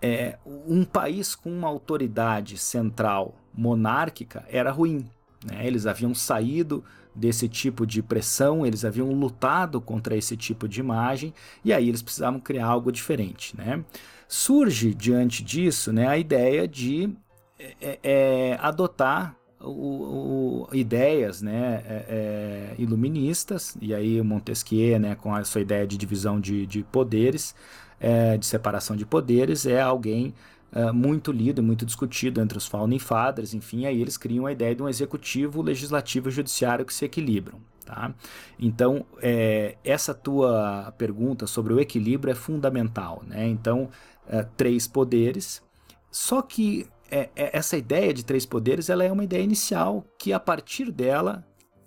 é, 0.00 0.38
um 0.44 0.84
país 0.84 1.34
com 1.34 1.50
uma 1.50 1.68
autoridade 1.68 2.58
central 2.58 3.34
monárquica 3.54 4.44
era 4.48 4.70
ruim. 4.70 5.08
Né? 5.44 5.66
Eles 5.66 5.86
haviam 5.86 6.14
saído 6.14 6.84
desse 7.14 7.48
tipo 7.48 7.86
de 7.86 8.02
pressão, 8.02 8.66
eles 8.66 8.84
haviam 8.84 9.10
lutado 9.12 9.80
contra 9.80 10.16
esse 10.16 10.36
tipo 10.36 10.68
de 10.68 10.80
imagem 10.80 11.32
e 11.64 11.72
aí 11.72 11.88
eles 11.88 12.02
precisavam 12.02 12.38
criar 12.38 12.66
algo 12.66 12.92
diferente. 12.92 13.56
Né? 13.56 13.82
Surge 14.28 14.94
diante 14.94 15.42
disso 15.42 15.92
né, 15.92 16.06
a 16.06 16.18
ideia 16.18 16.68
de 16.68 17.10
é, 17.58 17.98
é, 18.02 18.58
adotar 18.60 19.34
o, 19.58 20.68
o, 20.70 20.74
ideias 20.74 21.40
né, 21.40 21.82
é, 21.86 22.04
é, 22.08 22.74
iluministas, 22.78 23.76
e 23.80 23.94
aí 23.94 24.20
Montesquieu, 24.22 25.00
né, 25.00 25.14
com 25.14 25.34
a 25.34 25.42
sua 25.44 25.62
ideia 25.62 25.86
de 25.86 25.96
divisão 25.96 26.38
de, 26.38 26.66
de 26.66 26.82
poderes, 26.84 27.54
é, 28.00 28.36
de 28.36 28.46
separação 28.46 28.96
de 28.96 29.06
poderes 29.06 29.66
é 29.66 29.80
alguém 29.80 30.34
uh, 30.72 30.92
muito 30.92 31.32
lido, 31.32 31.62
muito 31.62 31.86
discutido 31.86 32.40
entre 32.40 32.58
os 32.58 32.66
founding 32.66 32.98
fathers, 32.98 33.54
enfim, 33.54 33.86
aí 33.86 34.00
eles 34.00 34.16
criam 34.16 34.46
a 34.46 34.52
ideia 34.52 34.74
de 34.74 34.82
um 34.82 34.88
executivo, 34.88 35.62
legislativo 35.62 36.28
e 36.28 36.32
judiciário 36.32 36.84
que 36.84 36.94
se 36.94 37.04
equilibram. 37.04 37.58
Tá? 37.84 38.12
Então, 38.58 39.06
é, 39.22 39.76
essa 39.84 40.12
tua 40.12 40.92
pergunta 40.98 41.46
sobre 41.46 41.72
o 41.72 41.78
equilíbrio 41.78 42.32
é 42.32 42.34
fundamental. 42.34 43.22
Né? 43.24 43.46
Então, 43.46 43.88
é, 44.28 44.42
três 44.56 44.88
poderes, 44.88 45.62
só 46.10 46.42
que 46.42 46.88
é, 47.08 47.30
é, 47.36 47.56
essa 47.56 47.76
ideia 47.76 48.12
de 48.12 48.24
três 48.24 48.44
poderes 48.44 48.90
ela 48.90 49.04
é 49.04 49.12
uma 49.12 49.22
ideia 49.22 49.42
inicial 49.42 50.04
que, 50.18 50.32
a 50.32 50.40
partir 50.40 50.90
dela, 50.90 51.46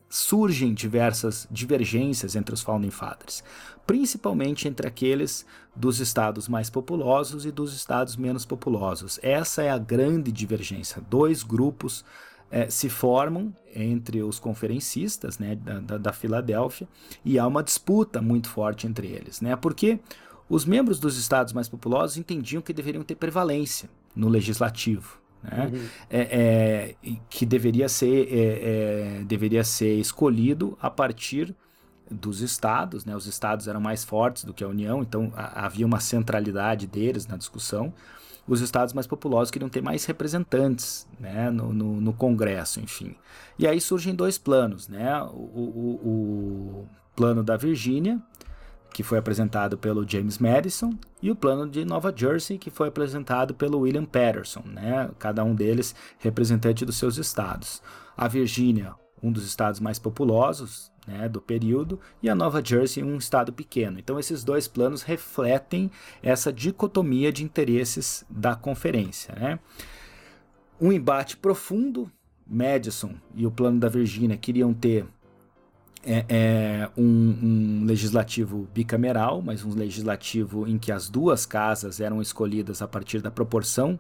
surgem 0.10 0.74
diversas 0.74 1.48
divergências 1.52 2.36
entre 2.36 2.54
os 2.54 2.62
founding 2.62 2.90
fathers, 2.90 3.44
principalmente 3.86 4.68
entre 4.68 4.88
aqueles 4.88 5.46
dos 5.76 6.00
estados 6.00 6.48
mais 6.48 6.70
populosos 6.70 7.46
e 7.46 7.52
dos 7.52 7.76
estados 7.76 8.18
menos 8.18 8.44
populosos. 8.44 9.20
Essa 9.22 9.62
é 9.62 9.70
a 9.70 9.78
grande 9.78 10.32
divergência. 10.32 11.02
Dois 11.10 11.44
grupos 11.44 12.04
é, 12.52 12.70
se 12.70 12.90
formam 12.90 13.54
entre 13.76 14.24
os 14.24 14.40
conferencistas 14.40 15.38
né, 15.38 15.56
da, 15.56 15.80
da, 15.80 15.98
da, 15.98 16.14
Filadélfia 16.14 16.88
e 17.24 17.38
há 17.38 17.46
uma 17.46 17.64
disputa 17.64 18.22
muito 18.22 18.50
forte 18.50 18.88
entre 18.88 19.08
eles, 19.08 19.40
né, 19.40 19.56
porque 19.56 20.00
os 20.50 20.66
membros 20.66 21.00
dos 21.00 21.18
estados 21.18 21.54
mais 21.54 21.70
populosos 21.70 22.18
entendiam 22.18 22.62
que 22.62 22.74
deveriam 22.74 23.04
ter 23.04 23.16
prevalência 23.16 23.88
no 24.16 24.28
legislativo, 24.28 25.20
né, 25.44 25.70
uhum. 25.72 25.88
é, 26.10 26.96
é, 27.02 27.16
que 27.30 27.46
deveria 27.46 27.88
ser, 27.88 28.28
é, 28.32 29.20
é, 29.20 29.24
deveria 29.24 29.64
ser 29.64 29.96
escolhido 29.96 30.78
a 30.82 30.90
partir 30.90 31.56
dos 32.10 32.42
estados, 32.42 33.06
né, 33.06 33.16
os 33.16 33.28
estados 33.28 33.68
eram 33.68 33.80
mais 33.80 34.04
fortes 34.04 34.44
do 34.44 34.54
que 34.54 34.64
a 34.64 34.68
União, 34.68 35.02
então 35.02 35.32
a, 35.36 35.66
havia 35.66 35.86
uma 35.86 36.00
centralidade 36.00 36.88
deles 36.88 37.28
na 37.28 37.38
discussão 37.38 37.94
os 38.50 38.62
estados 38.62 38.94
mais 38.94 39.06
populosos 39.06 39.52
queriam 39.52 39.70
ter 39.70 39.82
mais 39.82 40.06
representantes 40.06 41.08
né, 41.20 41.52
no, 41.52 41.72
no, 41.72 42.02
no 42.02 42.14
Congresso, 42.14 42.80
enfim. 42.80 43.16
E 43.60 43.68
aí 43.68 43.80
surgem 43.80 44.16
dois 44.16 44.40
planos, 44.40 44.88
né? 44.88 45.22
O, 45.22 45.28
o, 45.28 46.00
o 46.04 46.88
plano 47.16 47.44
da 47.44 47.56
Virgínia, 47.56 48.20
que 48.94 49.04
foi 49.04 49.18
apresentado 49.18 49.78
pelo 49.78 50.08
James 50.08 50.38
Madison, 50.38 50.98
e 51.22 51.30
o 51.30 51.36
plano 51.36 51.70
de 51.70 51.86
Nova 51.86 52.14
Jersey, 52.16 52.58
que 52.58 52.70
foi 52.70 52.88
apresentado 52.88 53.54
pelo 53.54 53.80
William 53.80 54.06
Patterson, 54.06 54.64
né? 54.66 55.10
cada 55.20 55.44
um 55.44 55.54
deles 55.54 55.96
representante 56.18 56.86
dos 56.86 56.98
seus 56.98 57.18
estados. 57.18 57.82
A 58.18 58.28
Virgínia, 58.28 58.94
um 59.22 59.32
dos 59.32 59.46
estados 59.46 59.80
mais 59.80 60.00
populosos 60.00 60.92
né, 61.06 61.28
do 61.28 61.42
período, 61.42 62.00
e 62.22 62.30
a 62.30 62.36
Nova 62.36 62.64
Jersey, 62.64 63.04
um 63.04 63.18
estado 63.18 63.52
pequeno. 63.52 64.00
Então, 64.00 64.20
esses 64.20 64.44
dois 64.44 64.68
planos 64.68 65.02
refletem 65.02 65.90
essa 66.22 66.54
dicotomia 66.54 67.32
de 67.32 67.44
interesses 67.44 68.24
da 68.30 68.56
conferência. 68.56 69.34
Né? 69.36 69.60
Um 70.80 70.92
embate 70.92 71.38
profundo. 71.38 72.12
Madison 72.52 73.14
e 73.36 73.46
o 73.46 73.52
plano 73.52 73.80
da 73.80 73.88
Virgínia 73.88 74.36
queriam 74.36 74.74
ter 74.74 75.06
é, 76.04 76.26
é, 76.30 76.90
um, 76.98 77.04
um, 77.04 77.86
legislativo 77.86 78.68
bicameral, 78.74 79.42
mas 79.42 79.64
um 79.64 79.74
legislativo 79.74 80.68
em 80.68 80.78
que 80.78 80.92
as 80.92 81.10
duas 81.10 81.46
casas 81.46 82.00
eram 82.00 82.22
escolhidas 82.22 82.82
a 82.82 82.88
partir 82.88 83.22
da 83.22 83.30
proporção 83.30 84.00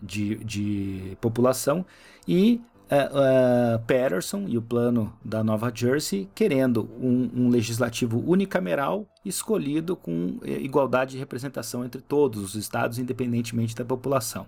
de, 0.00 0.36
de 0.44 1.16
população, 1.20 1.84
e 2.26 2.60
uh, 2.90 3.76
uh, 3.76 3.78
Patterson 3.80 4.46
e 4.48 4.56
o 4.56 4.62
plano 4.62 5.12
da 5.24 5.42
Nova 5.42 5.72
Jersey 5.74 6.28
querendo 6.34 6.88
um, 7.00 7.30
um 7.34 7.48
legislativo 7.48 8.22
unicameral 8.26 9.06
escolhido 9.24 9.96
com 9.96 10.38
eh, 10.42 10.60
igualdade 10.60 11.12
de 11.12 11.18
representação 11.18 11.84
entre 11.84 12.00
todos 12.00 12.42
os 12.42 12.54
estados, 12.54 12.98
independentemente 12.98 13.74
da 13.74 13.84
população. 13.84 14.46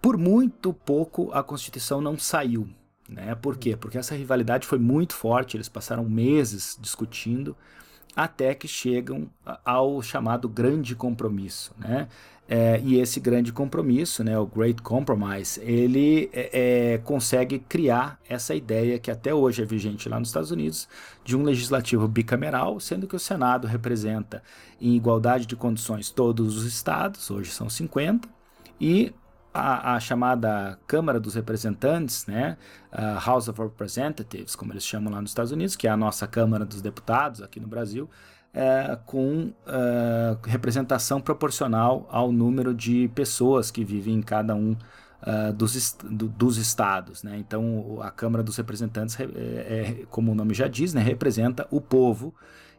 Por 0.00 0.16
muito 0.16 0.72
pouco 0.72 1.30
a 1.32 1.42
Constituição 1.42 2.00
não 2.00 2.18
saiu. 2.18 2.68
Né? 3.10 3.34
Por 3.34 3.58
quê? 3.58 3.76
Porque 3.76 3.98
essa 3.98 4.14
rivalidade 4.14 4.66
foi 4.66 4.78
muito 4.78 5.14
forte, 5.14 5.56
eles 5.56 5.68
passaram 5.68 6.04
meses 6.04 6.78
discutindo 6.80 7.56
até 8.14 8.54
que 8.54 8.66
chegam 8.66 9.28
ao 9.64 10.02
chamado 10.02 10.48
grande 10.48 10.94
compromisso, 10.94 11.72
né? 11.78 12.08
É, 12.52 12.80
e 12.84 12.98
esse 12.98 13.20
grande 13.20 13.52
compromisso, 13.52 14.24
né, 14.24 14.36
o 14.36 14.44
Great 14.44 14.82
Compromise, 14.82 15.60
ele 15.62 16.28
é, 16.32 16.94
é, 16.94 16.98
consegue 16.98 17.60
criar 17.60 18.18
essa 18.28 18.56
ideia 18.56 18.98
que 18.98 19.08
até 19.08 19.32
hoje 19.32 19.62
é 19.62 19.64
vigente 19.64 20.08
lá 20.08 20.18
nos 20.18 20.30
Estados 20.30 20.50
Unidos 20.50 20.88
de 21.24 21.36
um 21.36 21.44
legislativo 21.44 22.08
bicameral, 22.08 22.80
sendo 22.80 23.06
que 23.06 23.14
o 23.14 23.20
Senado 23.20 23.68
representa 23.68 24.42
em 24.80 24.96
igualdade 24.96 25.46
de 25.46 25.54
condições 25.54 26.10
todos 26.10 26.56
os 26.56 26.64
estados, 26.64 27.30
hoje 27.30 27.52
são 27.52 27.70
50, 27.70 28.28
e 28.80 29.14
a, 29.52 29.94
a, 29.94 30.00
chamada 30.00 30.78
Câmara 30.86 31.18
dos 31.18 31.34
Representantes, 31.34 32.26
né, 32.26 32.56
House 33.24 33.48
of 33.48 33.60
Representatives, 33.60 34.54
como 34.54 34.72
eles 34.72 34.84
chamam 34.84 35.12
lá 35.12 35.20
nos 35.20 35.30
Estados 35.30 35.52
Unidos, 35.52 35.76
que 35.76 35.88
é 35.88 35.90
a 35.90 35.96
nossa 35.96 36.26
Câmara 36.26 36.64
dos 36.64 36.80
Deputados 36.80 37.42
aqui 37.42 37.58
no 37.58 37.66
Brasil, 37.66 38.08
é, 38.52 38.98
com 39.06 39.52
é, 39.66 40.36
representação 40.44 41.20
proporcional 41.20 42.08
ao 42.10 42.32
número 42.32 42.74
de 42.74 43.08
pessoas 43.14 43.70
que 43.70 43.84
vivem 43.84 44.14
em 44.14 44.22
cada 44.22 44.54
um 44.54 44.76
uh, 45.22 45.52
dos, 45.52 45.76
est 45.76 46.04
do, 46.04 46.28
dos 46.28 46.56
estados. 46.56 47.22
Né? 47.22 47.36
Então, 47.38 47.98
a 48.02 48.10
Câmara 48.10 48.42
dos 48.42 48.56
Representantes, 48.56 49.18
é, 49.20 49.24
é, 49.24 50.06
como 50.10 50.32
o 50.32 50.34
nome 50.34 50.54
já 50.54 50.68
diz, 50.68 50.94
né, 50.94 51.00
representa 51.00 51.66
o 51.70 51.80
povo 51.80 52.34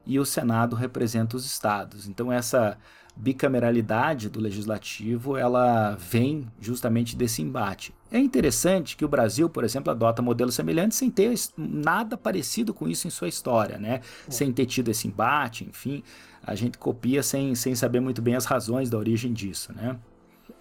e 0.06 0.20
o 0.20 0.25
Senado 0.25 0.75
representa 0.75 1.38
os 1.38 1.46
estados. 1.46 2.08
Então, 2.08 2.32
essa 2.32 2.78
bicameralidade 3.15 4.30
do 4.30 4.39
legislativo 4.39 5.38
ela 5.38 5.96
vem 5.96 6.48
justamente 6.60 7.15
desse 7.15 7.41
embate. 7.41 7.94
É 8.12 8.20
interessante 8.20 8.98
que 8.98 9.06
o 9.06 9.08
Brasil, 9.08 9.50
por 9.50 9.63
exemplo, 9.63 9.91
adota 9.91 10.22
modelos 10.22 10.56
semelhantes 10.56 10.98
sem 10.98 11.10
ter 11.10 11.34
nada 11.58 12.18
parecido 12.18 12.74
com 12.74 12.88
isso 12.88 13.08
em 13.08 13.10
sua 13.10 13.27
história, 13.27 13.77
né? 13.77 14.01
É. 14.27 14.32
Sem 14.32 14.51
ter 14.51 14.65
tido 14.65 14.89
esse 14.89 15.08
embate, 15.08 15.63
enfim, 15.63 16.03
a 16.44 16.56
gente 16.56 16.77
copia 16.77 17.24
sem, 17.24 17.56
sem 17.56 17.75
saber 17.75 18.00
muito 18.00 18.22
bem 18.22 18.36
as 18.36 18.46
razões 18.46 18.89
da 18.89 18.98
origem 18.98 19.32
disso, 19.32 19.74
né? 19.74 19.98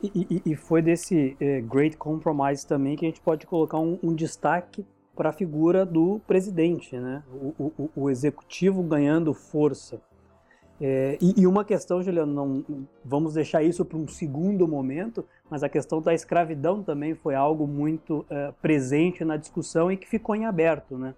E, 0.03 0.27
e, 0.31 0.53
e 0.53 0.57
foi 0.57 0.81
desse 0.81 1.37
é, 1.41 1.61
Great 1.61 1.97
Compromise 1.97 2.67
também 2.67 2.97
que 2.97 3.05
a 3.05 3.09
gente 3.09 3.21
pode 3.21 3.47
colocar 3.47 3.79
um, 3.79 3.99
um 4.03 4.15
destaque 4.15 4.85
para 5.17 5.31
a 5.31 5.33
figura 5.33 5.85
do 5.85 6.21
presidente, 6.27 6.97
né? 6.97 7.23
O, 7.33 7.73
o, 7.77 7.91
o 7.97 8.11
executivo 8.11 8.83
ganhando 8.83 9.35
força. 9.35 10.01
É, 10.81 11.19
e, 11.21 11.43
e, 11.43 11.47
uma 11.47 11.63
questão, 11.63 12.03
Juliano, 12.03 12.33
não, 12.33 12.87
vamos 13.05 13.35
deixar 13.35 13.63
isso 13.63 13.85
para 13.85 13.99
um 13.99 14.09
segundo 14.09 14.67
momento, 14.67 15.23
mas 15.51 15.63
a 15.63 15.69
questão 15.69 16.01
da 16.01 16.15
escravidão 16.15 16.83
também 16.83 17.15
foi 17.15 17.35
algo 17.35 17.67
muito 17.67 18.25
é, 18.31 18.51
presente 18.63 19.23
na 19.23 19.37
discussão 19.37 19.93
e 19.93 19.97
que 19.97 20.09
ficou 20.09 20.35
em 20.35 20.47
aberto, 20.47 20.97
né? 20.97 21.15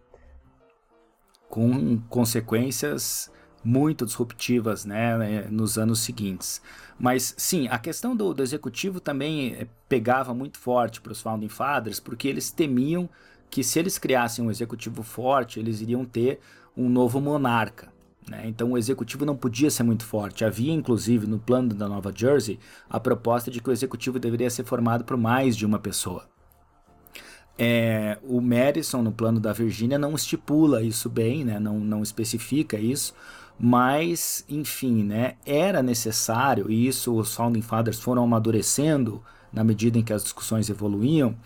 Com 1.48 1.98
consequências 2.08 3.30
muito 3.64 4.04
disruptivas 4.04 4.84
né, 4.84 5.16
né 5.16 5.46
nos 5.48 5.78
anos 5.78 6.00
seguintes. 6.00 6.60
Mas 6.98 7.32
sim, 7.38 7.68
a 7.68 7.78
questão 7.78 8.16
do, 8.16 8.34
do 8.34 8.42
executivo 8.42 8.98
também 8.98 9.54
é, 9.54 9.68
pegava 9.88 10.34
muito 10.34 10.58
forte 10.58 11.00
para 11.00 11.12
os 11.12 11.20
founding 11.20 11.48
fathers, 11.48 12.00
porque 12.00 12.26
eles 12.26 12.50
temiam 12.50 13.08
que 13.48 13.62
se 13.62 13.78
eles 13.78 13.96
criassem 13.96 14.44
um 14.44 14.50
executivo 14.50 15.04
forte, 15.04 15.60
eles 15.60 15.80
iriam 15.80 16.04
ter 16.04 16.40
um 16.76 16.88
novo 16.88 17.20
monarca. 17.20 17.91
Né? 18.28 18.42
Então 18.46 18.72
o 18.72 18.78
executivo 18.78 19.24
não 19.24 19.36
podia 19.36 19.70
ser 19.70 19.82
muito 19.82 20.04
forte. 20.04 20.44
Havia, 20.44 20.72
inclusive, 20.72 21.26
no 21.26 21.38
plano 21.38 21.74
da 21.74 21.88
Nova 21.88 22.12
Jersey, 22.14 22.58
a 22.88 23.00
proposta 23.00 23.50
de 23.50 23.60
que 23.60 23.68
o 23.68 23.72
executivo 23.72 24.18
deveria 24.18 24.50
ser 24.50 24.64
formado 24.64 25.04
por 25.04 25.16
mais 25.16 25.56
de 25.56 25.66
uma 25.66 25.78
pessoa. 25.78 26.24
É, 27.58 28.18
o 28.22 28.40
Madison, 28.40 29.02
no 29.02 29.12
plano 29.12 29.38
da 29.38 29.52
Virgínia, 29.52 29.98
não 29.98 30.14
estipula 30.14 30.82
isso 30.82 31.08
bem, 31.08 31.44
né? 31.44 31.60
não, 31.60 31.78
não 31.78 32.02
especifica 32.02 32.78
isso, 32.78 33.14
mas, 33.58 34.44
enfim, 34.48 35.04
né? 35.04 35.34
era 35.44 35.82
necessário, 35.82 36.70
e 36.70 36.86
isso 36.86 37.14
os 37.14 37.34
Founding 37.34 37.60
Fathers 37.60 38.00
foram 38.00 38.24
amadurecendo 38.24 39.22
na 39.52 39.62
medida 39.62 39.98
em 39.98 40.02
que 40.02 40.14
as 40.14 40.22
discussões 40.22 40.70
evoluíam, 40.70 41.36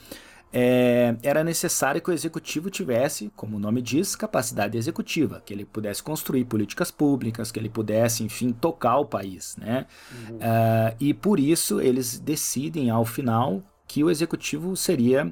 é, 0.58 1.14
era 1.22 1.44
necessário 1.44 2.00
que 2.00 2.08
o 2.08 2.14
executivo 2.14 2.70
tivesse, 2.70 3.30
como 3.36 3.58
o 3.58 3.60
nome 3.60 3.82
diz, 3.82 4.16
capacidade 4.16 4.78
executiva, 4.78 5.42
que 5.44 5.52
ele 5.52 5.66
pudesse 5.66 6.02
construir 6.02 6.46
políticas 6.46 6.90
públicas, 6.90 7.52
que 7.52 7.58
ele 7.58 7.68
pudesse, 7.68 8.24
enfim, 8.24 8.52
tocar 8.52 8.96
o 8.96 9.04
país. 9.04 9.54
Né? 9.58 9.84
Uhum. 10.10 10.36
Uh, 10.36 10.96
e 10.98 11.12
por 11.12 11.38
isso 11.38 11.78
eles 11.78 12.18
decidem, 12.18 12.88
ao 12.88 13.04
final, 13.04 13.60
que 13.86 14.02
o 14.02 14.08
executivo 14.08 14.74
seria 14.74 15.30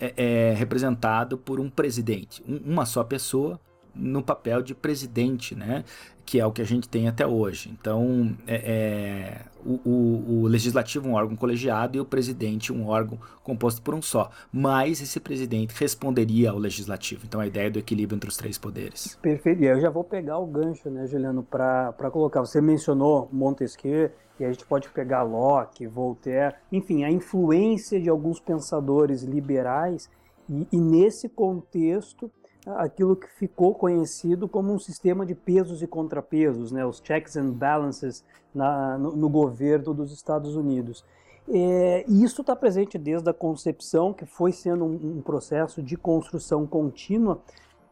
é, 0.00 0.12
é, 0.16 0.54
representado 0.54 1.38
por 1.38 1.60
um 1.60 1.70
presidente, 1.70 2.42
um, 2.44 2.72
uma 2.72 2.84
só 2.84 3.04
pessoa, 3.04 3.60
no 3.94 4.24
papel 4.24 4.60
de 4.60 4.74
presidente, 4.74 5.54
né? 5.54 5.84
que 6.26 6.40
é 6.40 6.44
o 6.44 6.50
que 6.50 6.60
a 6.60 6.66
gente 6.66 6.88
tem 6.88 7.06
até 7.06 7.24
hoje. 7.24 7.70
Então, 7.70 8.36
é, 8.44 8.56
é 8.56 9.40
o, 9.64 10.42
o, 10.42 10.46
legislativo 10.46 11.08
um 11.08 11.14
órgão 11.14 11.36
colegiado 11.36 11.96
e 11.96 12.00
o 12.00 12.04
presidente 12.04 12.72
um 12.72 12.86
órgão 12.86 13.18
composto 13.42 13.80
por 13.82 13.94
um 13.94 14.02
só. 14.02 14.30
Mas 14.52 15.00
esse 15.00 15.18
presidente 15.18 15.74
responderia 15.78 16.50
ao 16.50 16.58
legislativo. 16.58 17.22
Então, 17.26 17.40
a 17.40 17.46
ideia 17.46 17.70
do 17.70 17.78
equilíbrio 17.78 18.16
entre 18.16 18.28
os 18.28 18.36
três 18.36 18.58
poderes. 18.58 19.16
Perfeito. 19.22 19.62
E 19.62 19.66
eu 19.66 19.80
já 19.80 19.90
vou 19.90 20.04
pegar 20.04 20.38
o 20.38 20.46
gancho, 20.46 20.90
né, 20.90 21.06
Juliano, 21.06 21.42
para 21.42 21.92
colocar. 22.10 22.40
Você 22.40 22.60
mencionou 22.60 23.28
Montesquieu 23.32 24.10
e 24.38 24.44
a 24.44 24.50
gente 24.50 24.66
pode 24.66 24.88
pegar 24.90 25.22
Locke, 25.22 25.86
Voltaire, 25.86 26.56
enfim, 26.70 27.04
a 27.04 27.10
influência 27.10 28.00
de 28.00 28.10
alguns 28.10 28.40
pensadores 28.40 29.22
liberais. 29.22 30.10
e, 30.48 30.66
e 30.72 30.80
nesse 30.80 31.28
contexto 31.28 32.30
aquilo 32.66 33.14
que 33.14 33.28
ficou 33.28 33.74
conhecido 33.74 34.48
como 34.48 34.72
um 34.72 34.78
sistema 34.78 35.26
de 35.26 35.34
pesos 35.34 35.82
e 35.82 35.86
contrapesos, 35.86 36.72
né, 36.72 36.84
os 36.84 37.02
checks 37.04 37.36
and 37.36 37.50
balances 37.50 38.24
na, 38.54 38.96
no, 38.96 39.14
no, 39.14 39.28
governo 39.28 39.92
dos 39.92 40.12
Estados 40.12 40.56
Unidos. 40.56 41.04
É, 41.46 42.04
e 42.08 42.24
isso 42.24 42.40
está 42.40 42.56
presente 42.56 42.96
desde 42.96 43.28
a 43.28 43.34
concepção, 43.34 44.14
que 44.14 44.24
foi 44.24 44.50
sendo 44.50 44.84
um, 44.84 45.18
um 45.18 45.20
processo 45.20 45.82
de 45.82 45.96
construção 45.96 46.66
contínua, 46.66 47.38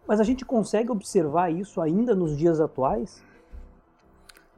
mas 0.08 0.20
a 0.20 0.24
gente 0.24 0.44
consegue 0.44 0.90
observar 0.90 1.50
isso 1.50 1.80
ainda 1.80 2.14
nos 2.14 2.36
dias 2.36 2.60
atuais? 2.60 3.22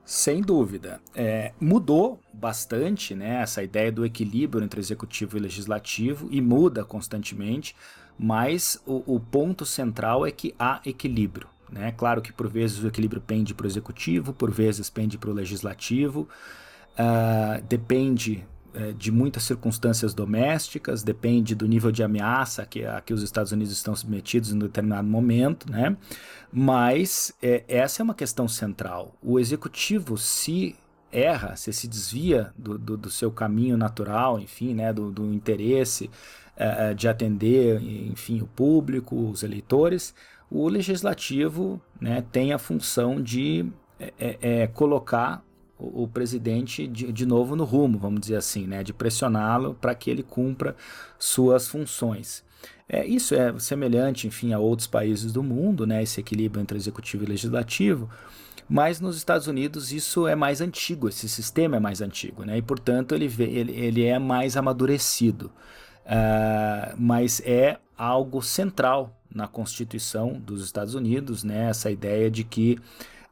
Sem 0.05 0.43
dúvida. 0.43 1.01
É, 1.15 1.53
mudou 1.59 2.21
bastante 2.33 3.15
né, 3.15 3.41
essa 3.41 3.63
ideia 3.63 3.91
do 3.91 4.05
equilíbrio 4.05 4.63
entre 4.63 4.79
executivo 4.79 5.37
e 5.37 5.41
legislativo 5.41 6.29
e 6.31 6.41
muda 6.43 6.85
constantemente 6.85 7.75
mas 8.19 8.81
o, 8.87 9.15
o 9.15 9.21
ponto 9.21 9.67
central 9.67 10.27
é 10.27 10.31
que 10.31 10.55
há 10.59 10.81
equilíbrio. 10.85 11.49
Né? 11.71 11.93
Claro 11.93 12.23
que 12.23 12.33
por 12.33 12.49
vezes 12.49 12.83
o 12.83 12.87
equilíbrio 12.87 13.21
pende 13.21 13.55
para 13.55 13.65
o 13.65 13.67
executivo, 13.67 14.33
por 14.33 14.51
vezes 14.51 14.89
pende 14.89 15.19
para 15.19 15.31
o 15.31 15.33
legislativo, 15.33 16.29
uh, 16.93 17.63
depende 17.69 18.45
uh, 18.75 18.93
de 18.95 19.11
muitas 19.11 19.43
circunstâncias 19.43 20.15
domésticas, 20.15 21.03
depende 21.03 21.55
do 21.55 21.67
nível 21.67 21.91
de 21.91 22.03
ameaça 22.03 22.65
que, 22.65 22.85
a 22.85 23.01
que 23.01 23.13
os 23.13 23.23
Estados 23.23 23.51
Unidos 23.51 23.73
estão 23.73 23.97
submetidos 23.97 24.53
em 24.53 24.59
determinado 24.59 25.09
momento, 25.09 25.71
né? 25.71 25.97
mas 26.53 27.35
é, 27.43 27.65
essa 27.67 28.01
é 28.01 28.05
uma 28.05 28.15
questão 28.15 28.47
central. 28.47 29.17
O 29.21 29.41
executivo, 29.41 30.17
se 30.17 30.77
erra, 31.15 31.57
se 31.57 31.73
se 31.73 31.87
desvia 31.87 32.53
do, 32.59 32.77
do, 32.77 32.97
do 32.97 33.11
seu 33.11 33.31
caminho 33.31 33.77
natural, 33.77 34.39
enfim, 34.39 34.75
né, 34.75 34.93
do, 34.93 35.11
do 35.11 35.33
interesse, 35.33 36.11
é, 36.57 36.93
de 36.95 37.09
atender, 37.09 37.81
enfim, 37.83 38.41
o 38.41 38.47
público, 38.47 39.31
os 39.31 39.43
eleitores, 39.43 40.15
o 40.51 40.69
legislativo 40.69 41.81
né, 42.01 42.25
tem 42.33 42.53
a 42.53 42.59
função 42.59 43.21
de 43.23 43.67
é, 43.99 44.39
é 44.41 44.67
colocar 44.67 45.45
o, 45.79 46.05
o 46.05 46.09
presidente 46.09 46.87
de, 46.87 47.13
de, 47.13 47.27
novo 47.27 47.57
no 47.57 47.65
rumo, 47.65 47.99
vamos 47.99 48.21
dizer 48.21 48.37
assim, 48.37 48.67
né, 48.67 48.83
de 48.83 48.93
pressioná-lo 48.93 49.75
para 49.75 49.95
que 49.95 50.11
ele 50.11 50.23
cumpra 50.23 50.77
suas 51.19 51.69
funções. 51.69 52.45
É, 52.89 53.07
isso 53.07 53.35
é 53.35 53.59
semelhante, 53.59 54.27
enfim, 54.27 54.53
a 54.53 54.59
outros 54.59 54.87
países 54.87 55.33
do 55.33 55.43
mundo, 55.43 55.87
né, 55.87 56.03
esse 56.03 56.21
equilíbrio 56.21 56.61
entre 56.61 56.77
executivo 56.77 57.25
e 57.25 57.27
legislativo, 57.27 58.11
mas 58.69 59.01
nos 59.01 59.17
Estados 59.17 59.47
Unidos 59.47 59.93
isso 59.93 60.27
é 60.27 60.35
mais 60.35 60.61
antigo, 60.61 61.09
esse 61.09 61.29
sistema 61.29 61.77
é 61.77 61.81
mais 61.81 62.01
antigo, 62.01 62.45
né, 62.45 62.59
e 62.59 62.63
portanto 62.63 63.15
ele, 63.15 63.27
ele, 63.39 63.73
ele 63.73 64.05
é 64.05 64.19
mais 64.19 64.57
amadurecido. 64.57 65.51
Uh, 66.05 66.95
mas 66.99 67.41
é 67.47 67.79
algo 67.97 68.43
central 68.43 69.19
na 69.35 69.49
Constituição 69.49 70.39
dos 70.39 70.63
Estados 70.63 70.95
Unidos, 70.95 71.43
né? 71.43 71.69
Essa 71.69 71.91
ideia 71.91 72.31
de 72.31 72.45
que 72.45 72.79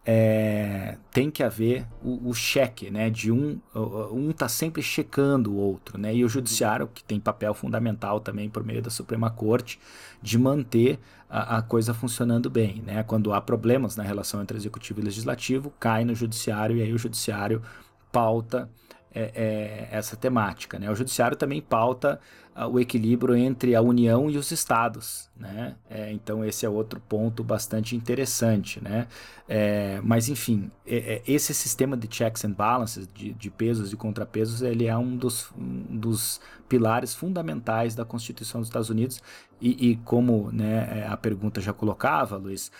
é, 0.04 0.98
tem 1.12 1.30
que 1.30 1.42
haver 1.42 1.86
o, 2.02 2.28
o, 2.28 2.34
cheque, 2.34 2.90
né? 2.90 3.08
De 3.08 3.30
um 3.30 3.60
um 3.74 4.30
está 4.30 4.48
sempre 4.48 4.82
checando 4.82 5.52
o 5.52 5.56
outro, 5.56 5.96
né? 5.96 6.14
E 6.14 6.24
o 6.24 6.28
judiciário 6.28 6.88
que 6.92 7.04
tem 7.04 7.20
papel 7.20 7.54
fundamental 7.54 8.18
também 8.18 8.50
por 8.50 8.64
meio 8.64 8.82
da 8.82 8.90
Suprema 8.90 9.30
Corte 9.30 9.78
de 10.20 10.36
manter 10.36 10.98
a, 11.30 11.58
a 11.58 11.62
coisa 11.62 11.94
funcionando 11.94 12.50
bem, 12.50 12.82
né? 12.84 13.04
Quando 13.04 13.32
há 13.32 13.40
problemas 13.40 13.96
na 13.96 14.02
relação 14.02 14.42
entre 14.42 14.56
executivo 14.56 15.00
e 15.00 15.04
legislativo, 15.04 15.72
cai 15.78 16.04
no 16.04 16.14
judiciário 16.14 16.76
e 16.76 16.82
aí 16.82 16.92
o 16.92 16.98
judiciário 16.98 17.62
pauta 18.10 18.68
é, 19.14 19.30
é, 19.34 19.88
essa 19.96 20.16
temática. 20.16 20.78
Né? 20.78 20.90
O 20.90 20.94
judiciário 20.94 21.36
também 21.36 21.60
pauta 21.60 22.18
uh, 22.56 22.66
o 22.66 22.80
equilíbrio 22.80 23.36
entre 23.36 23.74
a 23.74 23.82
União 23.82 24.30
e 24.30 24.38
os 24.38 24.50
estados. 24.50 25.30
Né? 25.36 25.76
É, 25.88 26.12
então 26.12 26.44
esse 26.44 26.64
é 26.64 26.68
outro 26.68 27.00
ponto 27.00 27.44
bastante 27.44 27.94
interessante. 27.94 28.82
Né? 28.82 29.06
É, 29.48 30.00
mas 30.02 30.28
enfim, 30.28 30.70
é, 30.86 30.96
é, 30.96 31.22
esse 31.26 31.52
sistema 31.52 31.96
de 31.96 32.08
checks 32.10 32.44
and 32.44 32.52
balances, 32.52 33.06
de, 33.12 33.32
de, 33.32 33.50
pesos 33.50 33.92
e 33.92 33.96
contrapesos, 33.96 34.62
ele 34.62 34.86
é 34.86 34.96
um 34.96 35.16
dos, 35.16 35.50
um 35.58 35.98
dos 35.98 36.40
pilares 36.68 37.14
fundamentais 37.14 37.94
da 37.94 38.04
Constituição 38.04 38.60
dos 38.60 38.68
Estados 38.68 38.88
Unidos 38.88 39.22
e, 39.60 39.90
e 39.90 39.96
como 39.96 40.50
né, 40.50 41.06
a 41.08 41.16
pergunta 41.16 41.60
já 41.60 41.72
colocava, 41.72 42.36
Luiz, 42.36 42.72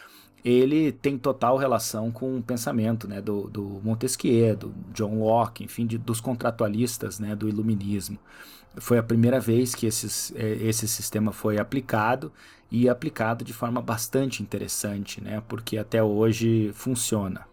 ele 0.44 0.90
tem 0.90 1.16
total 1.16 1.56
relação 1.56 2.10
com 2.10 2.38
o 2.38 2.42
pensamento 2.42 3.06
né, 3.06 3.20
do, 3.20 3.48
do 3.48 3.80
Montesquieu, 3.82 4.56
do 4.56 4.74
John 4.92 5.18
Locke, 5.18 5.64
enfim, 5.64 5.86
de, 5.86 5.96
dos 5.96 6.20
contratualistas 6.20 7.20
né, 7.20 7.36
do 7.36 7.48
iluminismo. 7.48 8.18
Foi 8.78 8.98
a 8.98 9.02
primeira 9.02 9.38
vez 9.38 9.74
que 9.74 9.86
esses, 9.86 10.32
é, 10.34 10.54
esse 10.54 10.88
sistema 10.88 11.30
foi 11.30 11.58
aplicado 11.58 12.32
e 12.70 12.88
aplicado 12.88 13.44
de 13.44 13.52
forma 13.52 13.80
bastante 13.80 14.42
interessante, 14.42 15.22
né, 15.22 15.42
porque 15.46 15.78
até 15.78 16.02
hoje 16.02 16.72
funciona. 16.74 17.46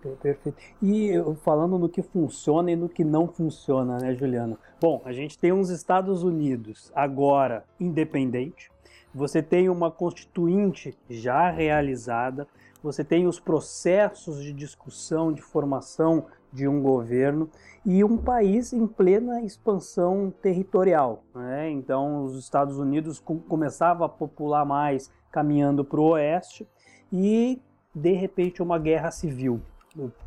Perfeito. 0.00 0.54
E 0.82 1.12
falando 1.44 1.78
no 1.78 1.88
que 1.88 2.02
funciona 2.02 2.72
e 2.72 2.76
no 2.76 2.88
que 2.88 3.04
não 3.04 3.28
funciona, 3.28 3.98
né, 3.98 4.14
Juliano? 4.14 4.58
Bom, 4.80 5.00
a 5.04 5.12
gente 5.12 5.38
tem 5.38 5.52
uns 5.52 5.68
Estados 5.68 6.24
Unidos 6.24 6.90
agora 6.94 7.64
independente, 7.78 8.71
você 9.14 9.42
tem 9.42 9.68
uma 9.68 9.90
constituinte 9.90 10.96
já 11.08 11.50
realizada, 11.50 12.46
você 12.82 13.04
tem 13.04 13.26
os 13.26 13.38
processos 13.38 14.42
de 14.42 14.52
discussão, 14.52 15.32
de 15.32 15.40
formação 15.40 16.26
de 16.52 16.66
um 16.68 16.82
governo 16.82 17.48
e 17.84 18.04
um 18.04 18.16
país 18.16 18.72
em 18.72 18.86
plena 18.86 19.42
expansão 19.42 20.32
territorial. 20.42 21.22
Né? 21.34 21.70
Então, 21.70 22.24
os 22.24 22.38
Estados 22.38 22.78
Unidos 22.78 23.22
começavam 23.48 24.04
a 24.04 24.08
popular 24.08 24.64
mais 24.64 25.10
caminhando 25.30 25.84
para 25.84 26.00
o 26.00 26.10
oeste 26.10 26.66
e, 27.12 27.60
de 27.94 28.12
repente, 28.12 28.62
uma 28.62 28.78
guerra 28.78 29.10
civil. 29.10 29.60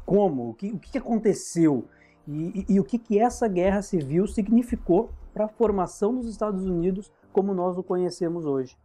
Como? 0.06 0.50
O 0.50 0.54
que, 0.54 0.72
o 0.72 0.80
que 0.80 0.98
aconteceu? 0.98 1.86
E, 2.28 2.66
e, 2.70 2.76
e 2.76 2.80
o 2.80 2.84
que, 2.84 2.98
que 2.98 3.20
essa 3.20 3.48
guerra 3.48 3.82
civil 3.82 4.28
significou 4.28 5.10
para 5.34 5.46
a 5.46 5.50
formação 5.50 6.16
dos 6.16 6.28
Estados 6.28 6.66
Unidos 6.66 7.12
como 7.36 7.54
nós 7.54 7.78
o 7.78 7.84
conhecemos 7.84 8.46
hoje. 8.46 8.78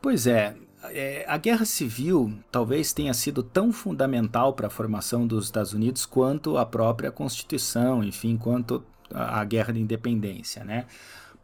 Pois 0.00 0.26
é, 0.26 0.56
é, 0.86 1.24
a 1.28 1.38
guerra 1.38 1.64
civil 1.64 2.36
talvez 2.50 2.92
tenha 2.92 3.14
sido 3.14 3.40
tão 3.40 3.72
fundamental 3.72 4.52
para 4.52 4.66
a 4.66 4.70
formação 4.70 5.24
dos 5.24 5.44
Estados 5.44 5.72
Unidos 5.72 6.04
quanto 6.04 6.58
a 6.58 6.66
própria 6.66 7.12
Constituição, 7.12 8.02
enfim, 8.02 8.36
quanto 8.36 8.82
a, 9.14 9.44
guerra 9.44 9.72
de 9.72 9.80
independência, 9.80 10.64
né? 10.64 10.86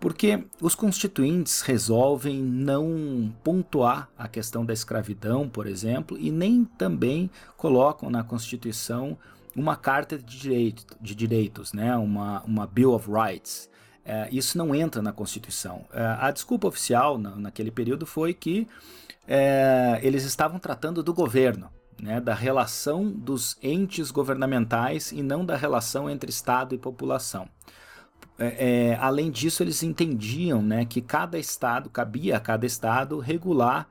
Porque 0.01 0.45
os 0.61 0.75
constituintes 0.75 1.61
resolvem 1.61 2.43
não 2.43 3.33
pontuar 3.45 4.09
a 4.19 4.27
questão 4.27 4.67
da 4.67 4.73
escravidão, 4.73 5.49
por 5.49 5.69
exemplo, 5.69 6.19
e 6.19 6.33
nem 6.33 6.65
também 6.65 7.31
colocam 7.57 8.11
na 8.11 8.25
Constituição 8.25 9.17
uma 9.55 9.77
carta 9.77 10.19
de, 10.19 10.39
direito, 10.39 10.85
de 11.01 11.15
direitos, 11.15 11.73
né? 11.73 11.97
uma, 11.97 12.43
uma 12.43 12.67
Bill 12.67 12.93
of 12.93 13.09
Rights. 13.09 13.69
É, 14.09 14.27
isso 14.33 14.57
não 14.57 14.75
entra 14.75 15.03
na 15.03 15.13
Constituição. 15.13 15.85
É, 15.93 16.03
a 16.19 16.31
desculpa 16.31 16.67
oficial 16.67 17.19
na, 17.19 17.37
naquele 17.37 17.71
período 17.71 18.07
foi 18.07 18.33
que 18.33 18.67
é, 19.27 20.01
eles 20.03 20.25
estavam 20.25 20.59
tratando 20.59 21.03
do 21.03 21.13
governo, 21.13 21.71
né, 22.01 22.19
da 22.19 22.33
relação 22.33 23.11
dos 23.11 23.59
entes 23.63 24.11
governamentais 24.11 25.13
e 25.13 25.23
não 25.23 25.45
da 25.45 25.55
relação 25.57 26.09
entre 26.09 26.31
Estado 26.31 26.75
e 26.75 26.79
população. 26.79 27.47
É, 28.39 28.93
é, 28.93 28.99
além 28.99 29.31
disso, 29.31 29.63
eles 29.63 29.83
entendiam 29.83 30.63
né, 30.63 30.87
que 30.87 31.03
cada 31.03 31.39
Estado, 31.39 31.91
cabia 31.91 32.39
a 32.39 32.41
cada 32.41 32.65
Estado 32.65 33.19
regular 33.19 33.87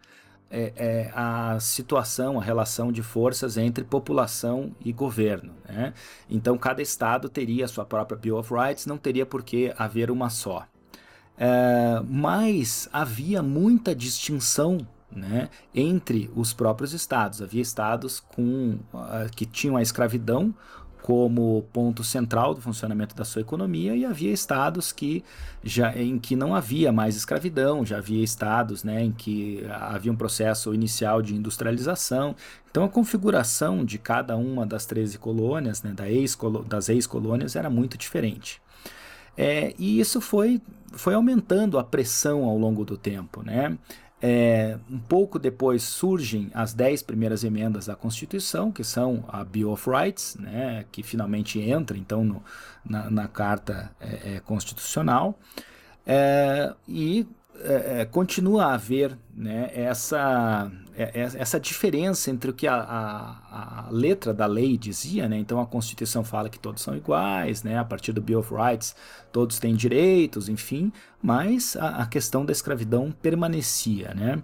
é, 0.50 0.74
é, 0.76 1.12
a 1.14 1.60
situação, 1.60 2.40
a 2.40 2.44
relação 2.44 2.92
de 2.92 3.04
forças 3.04 3.58
entre 3.58 3.84
população 3.84 4.76
e 4.84 4.92
governo. 4.92 5.54
Né? 5.68 5.94
Então, 6.30 6.58
cada 6.58 6.82
estado 6.82 7.30
teria 7.30 7.66
a 7.66 7.68
sua 7.68 7.86
própria 7.86 8.18
Bill 8.18 8.38
of 8.38 8.54
Rights, 8.54 8.86
não 8.86 8.98
teria 8.98 9.26
por 9.26 9.44
que 9.44 9.74
haver 9.78 10.10
uma 10.10 10.30
só. 10.30 10.66
É, 11.38 12.02
mas 12.08 12.90
havia 12.92 13.44
muita 13.44 13.94
distinção 13.94 14.88
né, 15.12 15.50
entre 15.74 16.30
os 16.36 16.54
próprios 16.54 16.94
estados. 16.94 17.42
Havia 17.42 17.62
estados 17.62 18.20
com, 18.20 18.80
uh, 18.94 19.30
que 19.36 19.46
tinham 19.46 19.78
a 19.78 19.82
escravidão 19.82 20.54
como 21.02 21.64
ponto 21.72 22.04
central 22.04 22.54
do 22.54 22.62
funcionamento 22.62 23.16
da 23.16 23.24
sua 23.24 23.42
economia 23.42 23.96
e 23.96 24.06
havia 24.06 24.32
estados 24.32 24.92
que 24.92 25.24
já 25.64 25.96
em 25.96 26.20
que 26.20 26.36
não 26.36 26.56
havia 26.56 26.92
mais 26.92 27.16
escravidão, 27.16 27.86
já 27.86 27.98
havia 27.98 28.24
estados 28.24 28.84
né, 28.84 29.04
em 29.04 29.12
que 29.12 29.66
havia 29.70 30.12
um 30.12 30.16
processo 30.16 30.74
inicial 30.74 31.22
de 31.22 31.36
industrialização. 31.36 32.36
Então 32.70 32.84
a 32.84 32.90
configuração 32.90 33.86
de 33.86 33.98
cada 33.98 34.36
uma 34.36 34.66
das 34.66 34.86
13 34.86 35.18
colônias, 35.18 35.82
né, 35.84 35.92
da 35.94 36.10
ex 36.10 36.38
das 36.68 36.90
ex-colônias, 36.90 37.56
era 37.56 37.70
muito 37.70 37.98
diferente. 37.98 38.62
É, 39.38 39.74
e 39.78 40.00
isso 40.00 40.20
foi, 40.20 40.60
foi 40.92 41.14
aumentando 41.14 41.78
a 41.78 41.84
pressão 41.84 42.44
ao 42.44 42.58
longo 42.58 42.84
do 42.84 42.98
tempo. 42.98 43.44
Né? 43.44 43.78
É, 44.20 44.80
um 44.90 44.98
pouco 44.98 45.38
depois 45.38 45.84
surgem 45.84 46.50
as 46.52 46.74
dez 46.74 47.04
primeiras 47.04 47.44
emendas 47.44 47.88
à 47.88 47.96
Constituição, 47.96 48.72
que 48.72 48.84
são 48.84 49.24
a 49.28 49.44
Bill 49.44 49.72
of 49.72 49.88
Rights, 49.88 50.36
né, 50.40 50.86
que 50.92 51.04
finalmente 51.04 51.60
entra 51.60 51.96
então 51.96 52.24
no, 52.24 52.44
na, 52.84 53.12
na, 53.12 53.28
Carta 53.28 53.92
é, 54.00 54.36
é, 54.36 54.40
Constitucional, 54.40 55.38
é, 56.06 56.74
e 56.88 57.28
é, 57.62 58.02
é, 58.02 58.06
continua 58.06 58.66
a 58.66 58.74
haver 58.74 59.18
né, 59.36 59.72
essa, 59.74 60.72
é, 60.96 61.04
é, 61.04 61.22
essa 61.22 61.60
diferença 61.60 62.30
entre 62.30 62.52
o 62.52 62.54
que 62.54 62.68
a, 62.68 62.76
a, 62.76 63.86
a, 63.86 63.92
letra 63.92 64.34
da 64.34 64.46
lei 64.46 64.78
dizia, 64.78 65.28
né? 65.28 65.38
então 65.38 65.60
a 65.60 65.66
Constituição 65.66 66.24
fala 66.24 66.50
que 66.50 66.60
todos 66.60 66.82
são 66.82 66.96
iguais, 66.96 67.64
né? 67.64 67.78
a 67.78 67.84
partir 67.86 68.14
do 68.14 68.22
Bill 68.22 68.40
of 68.40 68.54
Rights 68.54 68.96
todos 69.32 69.60
têm 69.60 69.76
direitos, 69.76 70.50
enfim, 70.50 70.92
mas 71.22 71.76
a, 71.76 72.04
a 72.04 72.06
questão 72.06 72.46
da 72.46 72.52
escravidão 72.52 73.12
permanecia. 73.12 74.14
Né? 74.14 74.42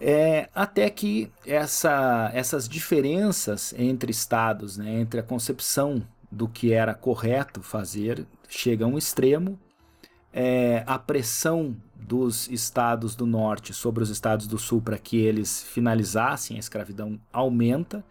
É, 0.00 0.48
até 0.54 0.90
que 0.90 1.30
essa, 1.46 2.30
essas 2.34 2.68
diferenças 2.68 3.74
entre 3.78 4.10
estados, 4.10 4.76
né, 4.76 5.00
entre 5.00 5.20
a 5.20 5.22
concepção 5.22 6.02
do 6.30 6.46
que 6.46 6.72
era 6.72 6.92
correto 6.92 7.62
fazer, 7.62 8.26
chega 8.48 8.84
a 8.84 8.88
um 8.88 8.98
extremo, 8.98 9.58
é, 10.32 10.84
a 10.86 10.98
pressão 10.98 11.74
dos 12.06 12.48
estados 12.48 13.16
do 13.16 13.26
norte 13.26 13.74
sobre 13.74 14.02
os 14.02 14.10
estados 14.10 14.46
do 14.46 14.58
sul 14.58 14.80
para 14.80 14.98
que 14.98 15.16
eles 15.16 15.62
finalizassem 15.62 16.56
a 16.56 16.60
escravidão 16.60 17.18
aumenta 17.32 18.04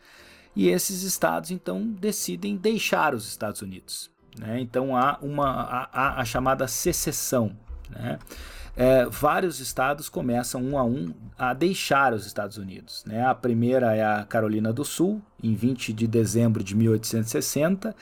e 0.56 0.70
esses 0.70 1.04
estados 1.04 1.52
então 1.52 1.86
decidem 2.00 2.56
deixar 2.56 3.14
os 3.14 3.28
Estados 3.28 3.62
Unidos. 3.62 4.10
Né? 4.38 4.60
Então 4.62 4.96
há 4.96 5.18
uma 5.22 5.90
há, 5.92 6.22
a 6.22 6.26
chamada 6.26 6.68
secessão. 6.68 7.56
Né? 7.90 8.18
É, 8.78 9.06
vários 9.06 9.60
estados 9.60 10.10
começam 10.10 10.62
um 10.62 10.78
a 10.78 10.84
um 10.84 11.14
a 11.38 11.54
deixar 11.54 12.14
os 12.14 12.26
Estados 12.26 12.58
Unidos. 12.58 13.04
Né? 13.06 13.26
A 13.26 13.36
primeira 13.36 13.96
é 13.96 14.04
a 14.04 14.24
Carolina 14.24 14.72
do 14.72 14.86
Sul, 14.86 15.22
em 15.42 15.54
20 15.54 15.94
de 15.94 16.08
dezembro 16.08 16.64
de 16.64 16.76
1860, 16.76 17.96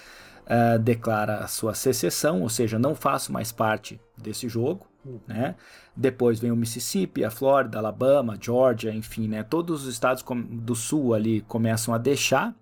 é, 0.46 0.78
declara 0.78 1.38
a 1.38 1.48
sua 1.48 1.74
secessão, 1.74 2.42
ou 2.42 2.50
seja, 2.50 2.78
não 2.78 2.96
faço 2.96 3.32
mais 3.32 3.52
parte 3.52 4.00
desse 4.18 4.48
jogo. 4.48 4.93
Né? 5.28 5.56
Depois 5.96 6.40
vem 6.40 6.52
o 6.52 6.56
Mississippi, 6.56 7.24
a 7.24 7.30
Flórida, 7.30 7.78
Alabama, 7.78 8.38
Georgia, 8.40 8.94
enfim, 8.94 9.28
né? 9.28 9.44
todos 9.44 9.84
os 9.84 9.94
estados 9.94 10.24
do 10.50 10.76
sul 10.76 11.14
ali 11.14 11.42
começam 11.42 11.94
a 11.94 11.98
deixar 11.98 12.56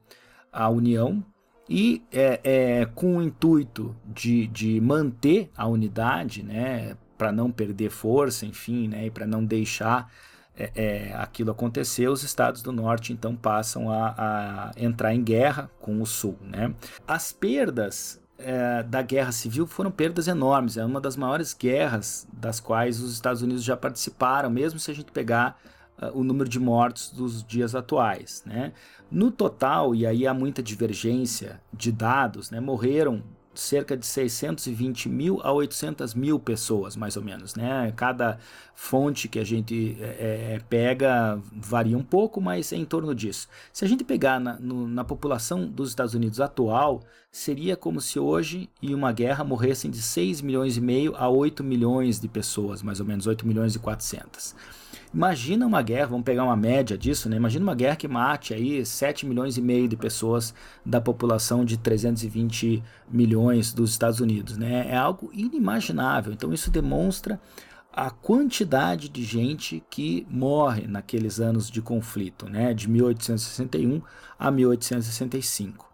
a 0.52 0.70
União 0.70 1.24
e 1.70 2.04
é, 2.12 2.40
é, 2.44 2.86
com 2.86 3.18
o 3.18 3.22
intuito 3.22 3.96
de, 4.06 4.48
de 4.48 4.82
manter 4.82 5.50
a 5.56 5.68
unidade, 5.68 6.44
né, 6.44 6.98
para 7.18 7.32
não 7.32 7.50
perder 7.50 7.90
força, 7.90 8.46
enfim, 8.46 8.90
né, 8.90 9.06
e 9.06 9.10
para 9.10 9.26
não 9.26 9.46
deixar 9.46 10.12
é, 10.54 10.72
é, 10.76 11.14
aquilo 11.14 11.52
acontecer, 11.52 12.10
os 12.10 12.24
estados 12.24 12.62
do 12.62 12.74
norte 12.74 13.14
então 13.14 13.36
passam 13.36 13.90
a, 13.90 14.14
a 14.18 14.72
entrar 14.76 15.16
em 15.16 15.24
guerra 15.24 15.72
com 15.80 16.02
o 16.02 16.06
sul. 16.06 16.38
Né? 16.42 16.74
As 17.08 17.32
perdas 17.32 18.21
é, 18.44 18.84
da 18.84 19.02
guerra 19.02 19.32
civil 19.32 19.66
foram 19.66 19.92
perdas 19.92 20.28
enormes. 20.28 20.78
É 20.78 20.86
uma 20.86 21.02
das 21.02 21.16
maiores 21.16 21.54
guerras 21.54 22.28
das 22.32 22.60
quais 22.60 23.00
os 23.00 23.14
Estados 23.14 23.42
Unidos 23.42 23.64
já 23.64 23.78
participaram, 23.78 24.50
mesmo 24.50 24.80
se 24.80 24.92
a 24.92 24.94
gente 24.94 25.12
pegar 25.12 25.60
uh, 26.02 26.18
o 26.18 26.24
número 26.24 26.50
de 26.50 26.60
mortos 26.60 27.10
dos 27.10 27.44
dias 27.44 27.76
atuais. 27.76 28.44
Né? 28.46 28.74
No 29.10 29.32
total, 29.32 29.94
e 29.96 30.06
aí 30.06 30.26
há 30.26 30.34
muita 30.34 30.64
divergência 30.64 31.62
de 31.74 31.92
dados, 31.92 32.52
né, 32.52 32.60
morreram 32.60 33.24
cerca 33.54 33.98
de 33.98 34.06
620 34.06 35.10
mil 35.10 35.42
a 35.44 35.52
800 35.52 36.14
mil 36.14 36.40
pessoas, 36.40 36.96
mais 36.96 37.18
ou 37.18 37.24
menos. 37.24 37.56
Né? 37.56 37.92
Cada 37.96 38.40
fonte 38.74 39.28
que 39.28 39.40
a 39.40 39.44
gente 39.44 39.98
é, 40.00 40.56
é, 40.56 40.62
pega 40.70 41.40
varia 41.52 41.98
um 41.98 42.04
pouco, 42.04 42.40
mas 42.40 42.72
é 42.72 42.78
em 42.78 42.86
torno 42.86 43.14
disso. 43.14 43.48
Se 43.74 43.84
a 43.84 43.88
gente 43.88 44.04
pegar 44.04 44.40
na, 44.40 44.60
no, 44.60 44.88
na 44.88 45.04
população 45.04 45.68
dos 45.68 45.90
Estados 45.90 46.14
Unidos 46.14 46.40
atual, 46.40 47.02
seria 47.32 47.76
como 47.76 48.02
se 48.02 48.20
hoje, 48.20 48.70
em 48.82 48.94
uma 48.94 49.12
guerra, 49.12 49.44
morressem 49.44 49.92
de 49.92 50.02
6 50.02 50.42
milhões 50.42 50.78
e 50.78 50.82
meio 50.82 51.16
a 51.16 51.30
8 51.30 51.64
milhões 51.64 52.20
de 52.20 52.28
pessoas, 52.28 52.82
mais 52.82 53.00
ou 53.00 53.06
menos 53.06 53.28
8 53.28 53.46
milhões 53.46 53.76
e 53.76 53.80
400. 53.80 54.56
Imagina 55.14 55.68
uma 55.68 55.82
guerra, 55.82 56.08
vamos 56.08 56.24
pegar 56.24 56.46
uma 56.46 56.56
média 56.56 56.98
disso, 56.98 57.28
né? 57.28 57.36
Imagina 57.36 57.64
uma 57.64 57.76
guerra 57.76 57.98
que 57.98 58.08
mate 58.08 58.54
aí 58.54 58.86
7 58.86 59.26
milhões 59.26 59.58
e 59.58 59.62
meio 59.62 59.88
de 59.88 59.98
pessoas 59.98 60.54
da 60.86 61.02
população 61.02 61.66
de 61.66 61.78
320 61.78 62.82
milhões 63.10 63.74
dos 63.74 63.92
Estados 63.92 64.22
Unidos, 64.22 64.58
né? 64.58 64.88
É 64.90 64.96
algo 64.96 65.30
inimaginável. 65.34 66.32
Então 66.32 66.54
isso 66.54 66.72
demonstra 66.72 67.42
a 67.92 68.10
quantidade 68.10 69.10
de 69.10 69.24
gente 69.24 69.84
que 69.90 70.26
morre 70.30 70.88
naqueles 70.88 71.42
anos 71.42 71.70
de 71.70 71.82
conflito, 71.82 72.50
né? 72.50 72.74
De 72.74 72.90
1861 72.90 74.02
a 74.40 74.50
1865. 74.50 75.92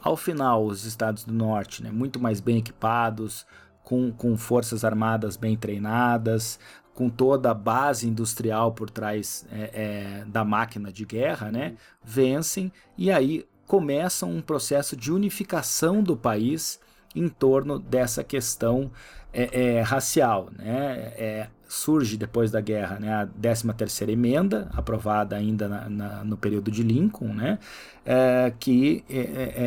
Ao 0.00 0.16
final, 0.16 0.64
os 0.64 0.84
estados 0.84 1.24
do 1.24 1.32
norte, 1.34 1.82
né, 1.82 1.90
muito 1.90 2.18
mais 2.18 2.40
bem 2.40 2.56
equipados, 2.56 3.44
com, 3.84 4.12
com 4.12 4.36
forças 4.36 4.84
armadas 4.84 5.36
bem 5.36 5.56
treinadas, 5.56 6.58
com 7.00 7.08
toda 7.08 7.50
a 7.50 7.54
base 7.54 8.06
industrial 8.06 8.72
por 8.72 8.90
trás 8.90 9.46
é, 9.50 9.70
é, 9.72 10.24
da 10.26 10.44
máquina 10.44 10.92
de 10.92 11.06
guerra, 11.06 11.50
né, 11.50 11.76
vencem 12.04 12.70
e 12.94 13.10
aí 13.10 13.46
começam 13.66 14.30
um 14.30 14.42
processo 14.42 14.94
de 14.94 15.10
unificação 15.10 16.02
do 16.02 16.14
país 16.14 16.78
em 17.16 17.26
torno 17.26 17.78
dessa 17.78 18.22
questão 18.22 18.90
é, 19.32 19.78
é 19.78 19.80
racial. 19.80 20.50
Né? 20.58 21.14
É, 21.16 21.48
surge 21.66 22.18
depois 22.18 22.50
da 22.50 22.60
guerra 22.60 23.00
né, 23.00 23.14
a 23.14 23.26
13ª 23.26 24.10
emenda, 24.10 24.68
aprovada 24.74 25.36
ainda 25.36 25.70
na, 25.70 25.88
na, 25.88 26.22
no 26.22 26.36
período 26.36 26.70
de 26.70 26.82
Lincoln, 26.82 27.32
né, 27.32 27.58
é, 28.04 28.52
que 28.60 29.02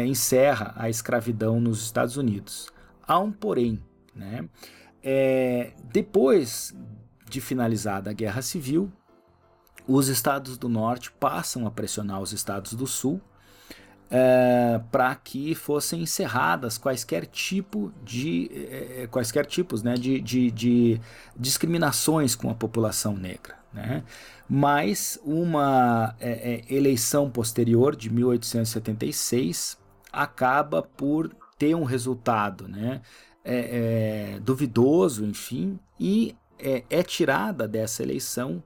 encerra 0.06 0.72
a 0.78 0.88
escravidão 0.88 1.60
nos 1.60 1.82
Estados 1.82 2.15
Unidos. 2.15 2.72
Há 3.08 3.17
um 3.17 3.32
porém. 3.32 3.80
Né? 4.15 4.48
depois 5.91 6.74
de 7.34 7.41
finalizada 7.41 8.12
a 8.12 8.13
Guerra 8.13 8.43
Civil, 8.43 8.91
os 9.88 10.08
estados 10.08 10.58
do 10.58 10.69
norte 10.69 11.12
passam 11.12 11.65
a 11.65 11.72
pressionar 11.72 12.22
os 12.22 12.32
estados 12.32 12.74
do 12.74 12.86
sul 12.86 13.19
é, 14.10 14.80
para 14.91 15.15
que 15.15 15.56
fossem 15.56 16.04
encerradas 16.04 16.78
quaisquer 16.78 17.26
tipo 17.26 17.91
de 18.04 18.50
é, 18.54 19.08
quaisquer 19.10 19.46
tipos 19.46 19.82
né, 19.82 19.96
de, 19.96 20.22
de, 20.22 20.52
de, 20.52 21.02
discriminações 21.36 22.36
com 22.36 22.50
a 22.52 22.54
população 22.54 23.17
negra. 23.17 23.56
Né? 23.74 24.04
Mas 24.48 25.19
uma 25.26 26.15
é, 26.19 26.63
eleição 26.69 27.28
posterior 27.32 27.96
de 27.96 28.12
1876 28.12 29.80
acaba 30.12 30.84
por 30.84 31.36
ter 31.58 31.74
um 31.74 31.84
resultado 31.84 32.67
né, 32.67 33.02
duvidoso, 34.43 35.26
enfim, 35.26 35.80
e 36.00 36.36
é, 36.63 36.84
é 36.89 37.04
tirada 37.04 37.67
dessa 37.67 38.02
eleição 38.02 38.63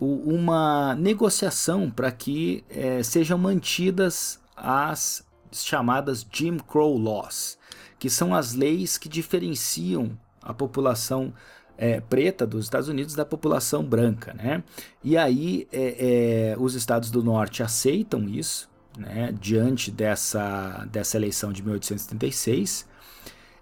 uma 0.00 0.96
negociação 0.96 1.88
para 1.88 2.10
que 2.10 2.64
é, 2.68 3.04
sejam 3.04 3.38
mantidas 3.38 4.40
as 4.56 5.24
chamadas 5.52 6.26
Jim 6.32 6.58
Crow 6.58 6.98
Laws, 6.98 7.56
que 8.00 8.10
são 8.10 8.34
as 8.34 8.52
leis 8.52 8.98
que 8.98 9.08
diferenciam 9.08 10.18
a 10.42 10.52
população 10.52 11.32
é, 11.78 12.00
preta 12.00 12.44
dos 12.46 12.64
Estados 12.64 12.88
Unidos 12.88 13.14
da 13.14 13.24
população 13.24 13.84
branca, 13.84 14.34
né? 14.34 14.64
E 15.04 15.16
aí 15.16 15.68
é, 15.72 16.52
é, 16.52 16.56
os 16.58 16.74
estados 16.74 17.10
do 17.10 17.22
norte 17.22 17.62
aceitam 17.62 18.28
isso, 18.28 18.68
né? 18.98 19.32
Diante 19.40 19.90
dessa, 19.90 20.84
dessa 20.90 21.16
eleição 21.16 21.52
de 21.52 21.62
1876 21.62 22.90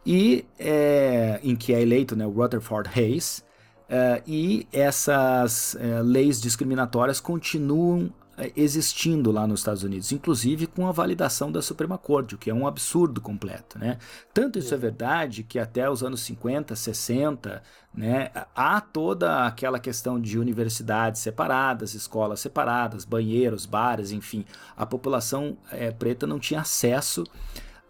e 0.04 0.44
é, 0.58 1.40
em 1.42 1.54
que 1.54 1.74
é 1.74 1.80
eleito 1.80 2.16
né, 2.16 2.26
o 2.26 2.30
Rutherford 2.30 2.88
Hayes, 2.94 3.44
é, 3.88 4.22
e 4.26 4.66
essas 4.72 5.76
é, 5.76 6.00
leis 6.00 6.40
discriminatórias 6.40 7.20
continuam 7.20 8.12
é, 8.38 8.50
existindo 8.56 9.30
lá 9.30 9.46
nos 9.46 9.60
Estados 9.60 9.82
Unidos, 9.82 10.12
inclusive 10.12 10.66
com 10.66 10.86
a 10.86 10.92
validação 10.92 11.52
da 11.52 11.60
Suprema 11.60 11.98
Corte, 11.98 12.34
o 12.34 12.38
que 12.38 12.48
é 12.48 12.54
um 12.54 12.66
absurdo 12.66 13.20
completo. 13.20 13.78
Né? 13.78 13.98
Tanto 14.32 14.58
isso 14.58 14.72
é 14.72 14.78
verdade 14.78 15.42
que 15.42 15.58
até 15.58 15.90
os 15.90 16.02
anos 16.02 16.20
50, 16.22 16.74
60, 16.74 17.62
né, 17.92 18.30
há 18.54 18.80
toda 18.80 19.44
aquela 19.44 19.78
questão 19.78 20.18
de 20.18 20.38
universidades 20.38 21.20
separadas, 21.20 21.92
escolas 21.92 22.40
separadas, 22.40 23.04
banheiros, 23.04 23.66
bares, 23.66 24.10
enfim. 24.10 24.46
A 24.74 24.86
população 24.86 25.58
é, 25.70 25.90
preta 25.90 26.26
não 26.26 26.38
tinha 26.38 26.60
acesso 26.60 27.24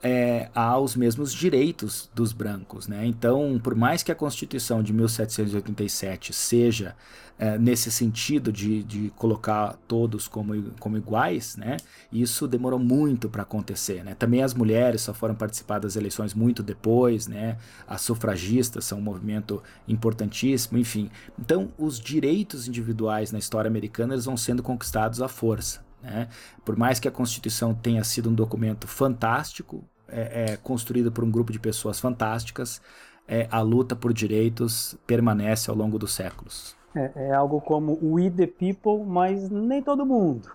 é, 0.02 0.48
aos 0.54 0.96
mesmos 0.96 1.32
direitos 1.32 2.10
dos 2.14 2.32
brancos. 2.32 2.88
Né? 2.88 3.06
Então, 3.06 3.60
por 3.62 3.74
mais 3.74 4.02
que 4.02 4.10
a 4.10 4.14
Constituição 4.14 4.82
de 4.82 4.92
1787 4.92 6.32
seja 6.32 6.96
é, 7.38 7.58
nesse 7.58 7.90
sentido 7.90 8.52
de, 8.52 8.82
de 8.82 9.10
colocar 9.16 9.76
todos 9.88 10.28
como, 10.28 10.72
como 10.78 10.96
iguais, 10.96 11.56
né? 11.56 11.78
isso 12.12 12.46
demorou 12.46 12.78
muito 12.78 13.28
para 13.28 13.42
acontecer. 13.42 14.04
Né? 14.04 14.14
Também 14.14 14.42
as 14.42 14.54
mulheres 14.54 15.02
só 15.02 15.14
foram 15.14 15.34
participar 15.34 15.78
das 15.78 15.96
eleições 15.96 16.34
muito 16.34 16.62
depois, 16.62 17.26
né? 17.26 17.56
as 17.86 18.02
sufragistas 18.02 18.84
são 18.84 18.98
um 18.98 19.02
movimento 19.02 19.62
importantíssimo, 19.88 20.78
enfim. 20.78 21.10
Então, 21.38 21.68
os 21.78 21.98
direitos 22.00 22.68
individuais 22.68 23.32
na 23.32 23.38
história 23.38 23.68
americana 23.68 24.14
eles 24.14 24.24
vão 24.24 24.36
sendo 24.36 24.62
conquistados 24.62 25.20
à 25.20 25.28
força. 25.28 25.82
Né? 26.02 26.28
Por 26.64 26.76
mais 26.76 26.98
que 26.98 27.08
a 27.08 27.10
Constituição 27.10 27.74
tenha 27.74 28.02
sido 28.04 28.30
um 28.30 28.34
documento 28.34 28.86
fantástico, 28.86 29.84
é, 30.12 30.52
é, 30.52 30.56
construído 30.56 31.10
por 31.10 31.24
um 31.24 31.30
grupo 31.30 31.52
de 31.52 31.58
pessoas 31.58 32.00
fantásticas, 32.00 32.80
é, 33.26 33.46
a 33.50 33.60
luta 33.60 33.94
por 33.94 34.12
direitos 34.12 34.96
permanece 35.06 35.70
ao 35.70 35.76
longo 35.76 35.98
dos 35.98 36.12
séculos. 36.12 36.76
É, 36.94 37.10
é, 37.14 37.32
algo 37.32 37.60
como 37.60 37.98
we 38.02 38.30
the 38.30 38.46
people, 38.46 39.04
mas 39.06 39.48
nem 39.48 39.82
todo 39.82 40.04
mundo. 40.04 40.50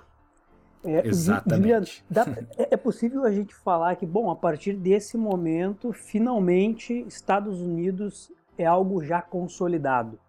É, 0.84 1.08
Exatamente. 1.08 2.04
dá, 2.10 2.26
é, 2.58 2.68
é 2.72 2.78
possível 2.78 3.26
a 3.26 3.32
gente 3.32 3.56
falar 3.56 3.96
que, 3.96 4.06
bom, 4.06 4.30
a 4.30 4.36
partir 4.36 4.74
desse 4.74 5.18
momento, 5.18 5.92
finalmente, 5.92 7.06
Estados 7.08 7.60
Unidos 7.60 8.32
é 8.58 8.66
algo 8.66 9.04
já 9.04 9.22
consolidado. 9.22 10.20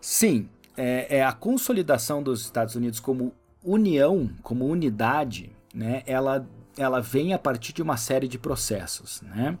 Sim, 0.00 0.48
é, 0.76 1.18
é, 1.18 1.24
a 1.24 1.32
consolidação 1.32 2.22
dos 2.22 2.40
Estados 2.40 2.74
Unidos 2.74 3.00
como 3.00 3.34
união, 3.62 4.30
como 4.42 4.64
unidade, 4.64 5.54
né, 5.74 6.02
ela, 6.06 6.48
ela 6.80 7.00
vem 7.00 7.34
a 7.34 7.38
partir 7.38 7.72
de 7.72 7.82
uma 7.82 7.96
série 7.96 8.26
de 8.26 8.38
processos. 8.38 9.20
Né? 9.22 9.58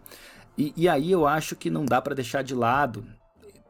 E, 0.56 0.72
e 0.76 0.88
aí 0.88 1.10
eu 1.10 1.26
acho 1.26 1.54
que 1.54 1.70
não 1.70 1.84
dá 1.84 2.00
para 2.00 2.14
deixar 2.14 2.42
de 2.42 2.54
lado 2.54 3.04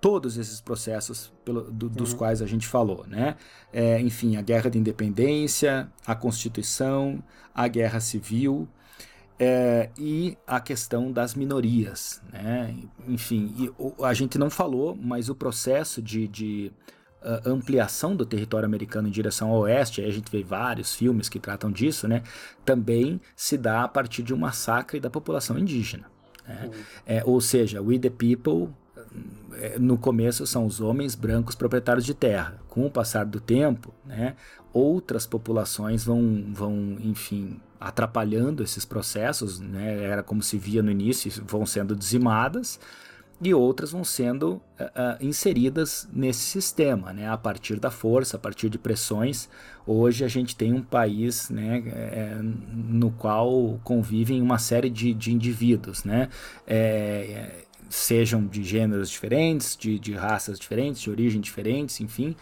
todos 0.01 0.39
esses 0.39 0.61
processos 0.61 1.33
pelo, 1.45 1.71
do, 1.71 1.89
dos 1.89 2.13
uhum. 2.13 2.19
quais 2.19 2.41
a 2.41 2.47
gente 2.47 2.67
falou, 2.67 3.05
né? 3.07 3.37
É, 3.71 4.01
enfim, 4.01 4.37
a 4.37 4.41
guerra 4.41 4.71
de 4.71 4.79
independência, 4.79 5.93
a 6.07 6.15
Constituição, 6.15 7.23
a 7.55 7.69
guerra 7.69 8.01
civil 8.01 8.67
é, 9.39 9.91
e 9.99 10.39
a 10.47 10.59
questão 10.59 11.13
das 11.13 11.35
minorias, 11.35 12.23
né? 12.33 12.75
Enfim, 13.07 13.55
e, 13.59 13.71
o, 13.79 14.05
a 14.05 14.15
gente 14.15 14.39
não 14.39 14.49
falou, 14.49 14.97
mas 14.99 15.29
o 15.29 15.35
processo 15.35 16.01
de, 16.01 16.27
de 16.27 16.73
ampliação 17.44 18.16
do 18.16 18.24
território 18.24 18.66
americano 18.66 19.09
em 19.09 19.11
direção 19.11 19.50
ao 19.50 19.61
oeste, 19.61 20.00
aí 20.00 20.09
a 20.09 20.12
gente 20.12 20.30
vê 20.30 20.42
vários 20.42 20.94
filmes 20.94 21.28
que 21.28 21.38
tratam 21.38 21.70
disso, 21.70 22.09
né? 22.09 22.22
Também 22.64 23.20
se 23.37 23.59
dá 23.59 23.85
a 23.85 23.88
partir 23.88 24.22
de 24.22 24.33
um 24.33 24.38
massacre 24.38 24.98
da 24.98 25.11
população 25.11 25.59
indígena. 25.59 26.04
Né? 26.46 26.70
É, 27.06 27.22
ou 27.24 27.40
seja, 27.40 27.83
we 27.83 27.98
the 27.98 28.11
people 28.11 28.68
é, 29.54 29.78
no 29.78 29.98
começo 29.98 30.46
são 30.46 30.64
os 30.64 30.80
homens 30.80 31.14
brancos 31.14 31.54
proprietários 31.54 32.04
de 32.04 32.14
terra. 32.14 32.61
Com 32.68 32.87
o 32.87 32.90
passar 32.90 33.24
do 33.24 33.40
tempo, 33.40 33.92
né, 34.04 34.37
outras 34.72 35.26
populações 35.26 36.04
vão, 36.04 36.46
vão, 36.52 36.96
enfim, 37.00 37.61
atrapalhando 37.78 38.62
esses 38.62 38.85
processos, 38.85 39.59
né, 39.59 40.04
era 40.04 40.22
como 40.22 40.42
se 40.42 40.56
via 40.59 40.83
no 40.83 40.90
início, 40.90 41.30
vão 41.44 41.66
sendo 41.66 41.96
dizimadas, 41.96 42.78
e 43.42 43.55
outras 43.55 43.92
vão 43.92 44.05
sendo 44.05 44.61
uh, 44.79 45.16
inseridas 45.20 46.07
nesse 46.12 46.40
sistema, 46.40 47.12
né, 47.12 47.29
a 47.29 47.38
partir 47.38 47.81
da 47.81 47.90
força, 47.90 48.37
a 48.37 48.40
partir 48.40 48.68
de 48.68 48.79
pressões. 48.79 49.48
Hoje 49.87 50.24
a 50.24 50.29
gente 50.29 50.55
tem 50.55 50.74
um 50.74 50.83
país 50.83 51.48
né, 51.48 51.83
é, 51.87 52.38
no 52.42 53.11
qual 53.12 53.81
convivem 53.83 54.42
uma 54.42 54.59
série 54.59 54.90
de, 54.90 55.14
de 55.14 55.33
indivíduos, 55.33 56.05
né, 56.05 56.29
é, 56.66 57.64
sejam 57.88 58.46
de 58.46 58.62
gêneros 58.62 59.09
diferentes, 59.09 59.74
de, 59.74 59.98
de 59.98 60.12
raças 60.12 60.59
diferentes, 60.59 61.00
de 61.00 61.11
origem 61.11 61.40
diferentes, 61.40 62.00
enfim, 62.00 62.37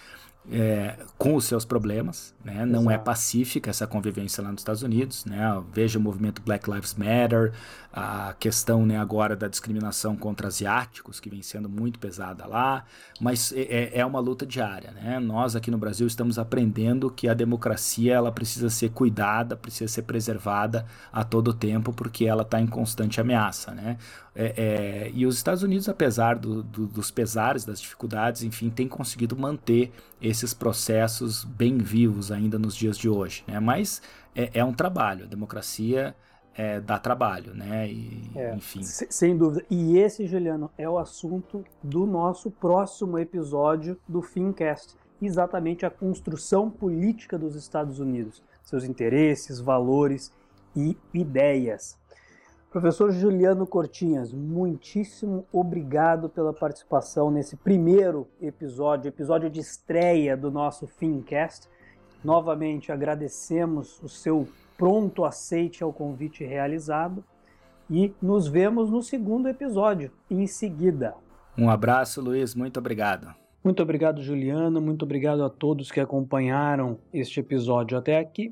é, 0.50 0.96
com 1.18 1.34
os 1.34 1.44
seus 1.44 1.64
problemas, 1.64 2.34
né? 2.44 2.64
Não 2.64 2.90
é 2.90 2.96
pacífica 2.96 3.70
essa 3.70 3.86
convivência 3.86 4.42
lá 4.42 4.50
nos 4.50 4.60
Estados 4.60 4.82
Unidos, 4.82 5.24
né? 5.24 5.62
Veja 5.72 5.98
o 5.98 6.02
movimento 6.02 6.40
Black 6.40 6.70
Lives 6.70 6.94
Matter, 6.94 7.52
a 7.92 8.34
questão 8.38 8.86
né, 8.86 8.98
agora 8.98 9.34
da 9.34 9.48
discriminação 9.48 10.16
contra 10.16 10.46
asiáticos, 10.46 11.20
que 11.20 11.28
vem 11.28 11.42
sendo 11.42 11.68
muito 11.68 11.98
pesada 11.98 12.46
lá, 12.46 12.84
mas 13.20 13.52
é, 13.52 13.62
é, 13.62 13.98
é 14.00 14.06
uma 14.06 14.20
luta 14.20 14.46
diária, 14.46 14.90
né? 14.92 15.18
Nós 15.18 15.54
aqui 15.54 15.70
no 15.70 15.78
Brasil 15.78 16.06
estamos 16.06 16.38
aprendendo 16.38 17.10
que 17.10 17.28
a 17.28 17.34
democracia 17.34 18.14
ela 18.14 18.32
precisa 18.32 18.70
ser 18.70 18.90
cuidada, 18.90 19.56
precisa 19.56 19.92
ser 19.92 20.02
preservada 20.02 20.86
a 21.12 21.24
todo 21.24 21.52
tempo, 21.52 21.92
porque 21.92 22.24
ela 22.24 22.42
está 22.42 22.60
em 22.60 22.66
constante 22.66 23.20
ameaça, 23.20 23.72
né? 23.72 23.98
É, 24.40 24.54
é, 24.56 25.10
e 25.12 25.26
os 25.26 25.36
Estados 25.36 25.64
Unidos, 25.64 25.88
apesar 25.88 26.38
do, 26.38 26.62
do, 26.62 26.86
dos 26.86 27.10
pesares, 27.10 27.64
das 27.64 27.80
dificuldades, 27.80 28.44
enfim, 28.44 28.70
tem 28.70 28.86
conseguido 28.86 29.36
manter 29.36 29.90
esses 30.22 30.54
processos 30.54 31.42
bem 31.42 31.78
vivos 31.78 32.30
ainda 32.30 32.56
nos 32.56 32.76
dias 32.76 32.96
de 32.96 33.08
hoje. 33.08 33.42
Né? 33.48 33.58
Mas 33.58 34.00
é, 34.36 34.60
é 34.60 34.64
um 34.64 34.72
trabalho, 34.72 35.24
a 35.24 35.26
democracia 35.26 36.14
é, 36.54 36.80
dá 36.80 37.00
trabalho, 37.00 37.52
né? 37.52 37.88
E, 37.88 38.30
é, 38.36 38.54
enfim. 38.54 38.82
Sem 38.84 39.36
dúvida. 39.36 39.64
E 39.68 39.98
esse, 39.98 40.24
Juliano, 40.24 40.70
é 40.78 40.88
o 40.88 40.98
assunto 40.98 41.64
do 41.82 42.06
nosso 42.06 42.48
próximo 42.48 43.18
episódio 43.18 43.98
do 44.08 44.22
Fincast. 44.22 44.94
Exatamente 45.20 45.84
a 45.84 45.90
construção 45.90 46.70
política 46.70 47.36
dos 47.36 47.56
Estados 47.56 47.98
Unidos, 47.98 48.40
seus 48.62 48.84
interesses, 48.84 49.58
valores 49.58 50.32
e 50.76 50.96
ideias. 51.12 51.98
Professor 52.70 53.10
Juliano 53.10 53.66
Cortinhas, 53.66 54.30
muitíssimo 54.30 55.46
obrigado 55.50 56.28
pela 56.28 56.52
participação 56.52 57.30
nesse 57.30 57.56
primeiro 57.56 58.28
episódio, 58.42 59.08
episódio 59.08 59.48
de 59.48 59.58
estreia 59.58 60.36
do 60.36 60.50
nosso 60.50 60.86
Fincast. 60.86 61.66
Novamente 62.22 62.92
agradecemos 62.92 64.02
o 64.02 64.08
seu 64.08 64.46
pronto 64.76 65.24
aceite 65.24 65.82
ao 65.82 65.94
convite 65.94 66.44
realizado 66.44 67.24
e 67.88 68.12
nos 68.20 68.46
vemos 68.46 68.90
no 68.90 69.02
segundo 69.02 69.48
episódio 69.48 70.12
em 70.30 70.46
seguida. 70.46 71.14
Um 71.56 71.70
abraço, 71.70 72.20
Luiz, 72.20 72.54
muito 72.54 72.78
obrigado. 72.78 73.34
Muito 73.68 73.82
obrigado, 73.82 74.22
Juliano, 74.22 74.80
muito 74.80 75.02
obrigado 75.04 75.44
a 75.44 75.50
todos 75.50 75.90
que 75.90 76.00
acompanharam 76.00 76.98
este 77.12 77.40
episódio 77.40 77.98
até 77.98 78.18
aqui 78.18 78.50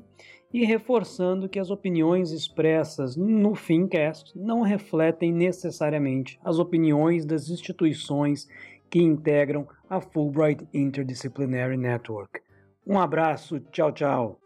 e 0.53 0.63
reforçando 0.63 1.49
que 1.49 1.57
as 1.57 1.71
opiniões 1.71 2.29
expressas 2.29 3.17
no 3.17 3.55
Fincast 3.55 4.37
não 4.37 4.61
refletem 4.61 5.33
necessariamente 5.33 6.39
as 6.45 6.59
opiniões 6.59 7.25
das 7.25 7.49
instituições 7.49 8.47
que 8.91 8.99
integram 8.99 9.67
a 9.89 9.99
Fulbright 9.99 10.67
Interdisciplinary 10.71 11.77
Network. 11.77 12.39
Um 12.85 12.99
abraço, 12.99 13.59
tchau, 13.71 13.91
tchau. 13.91 14.39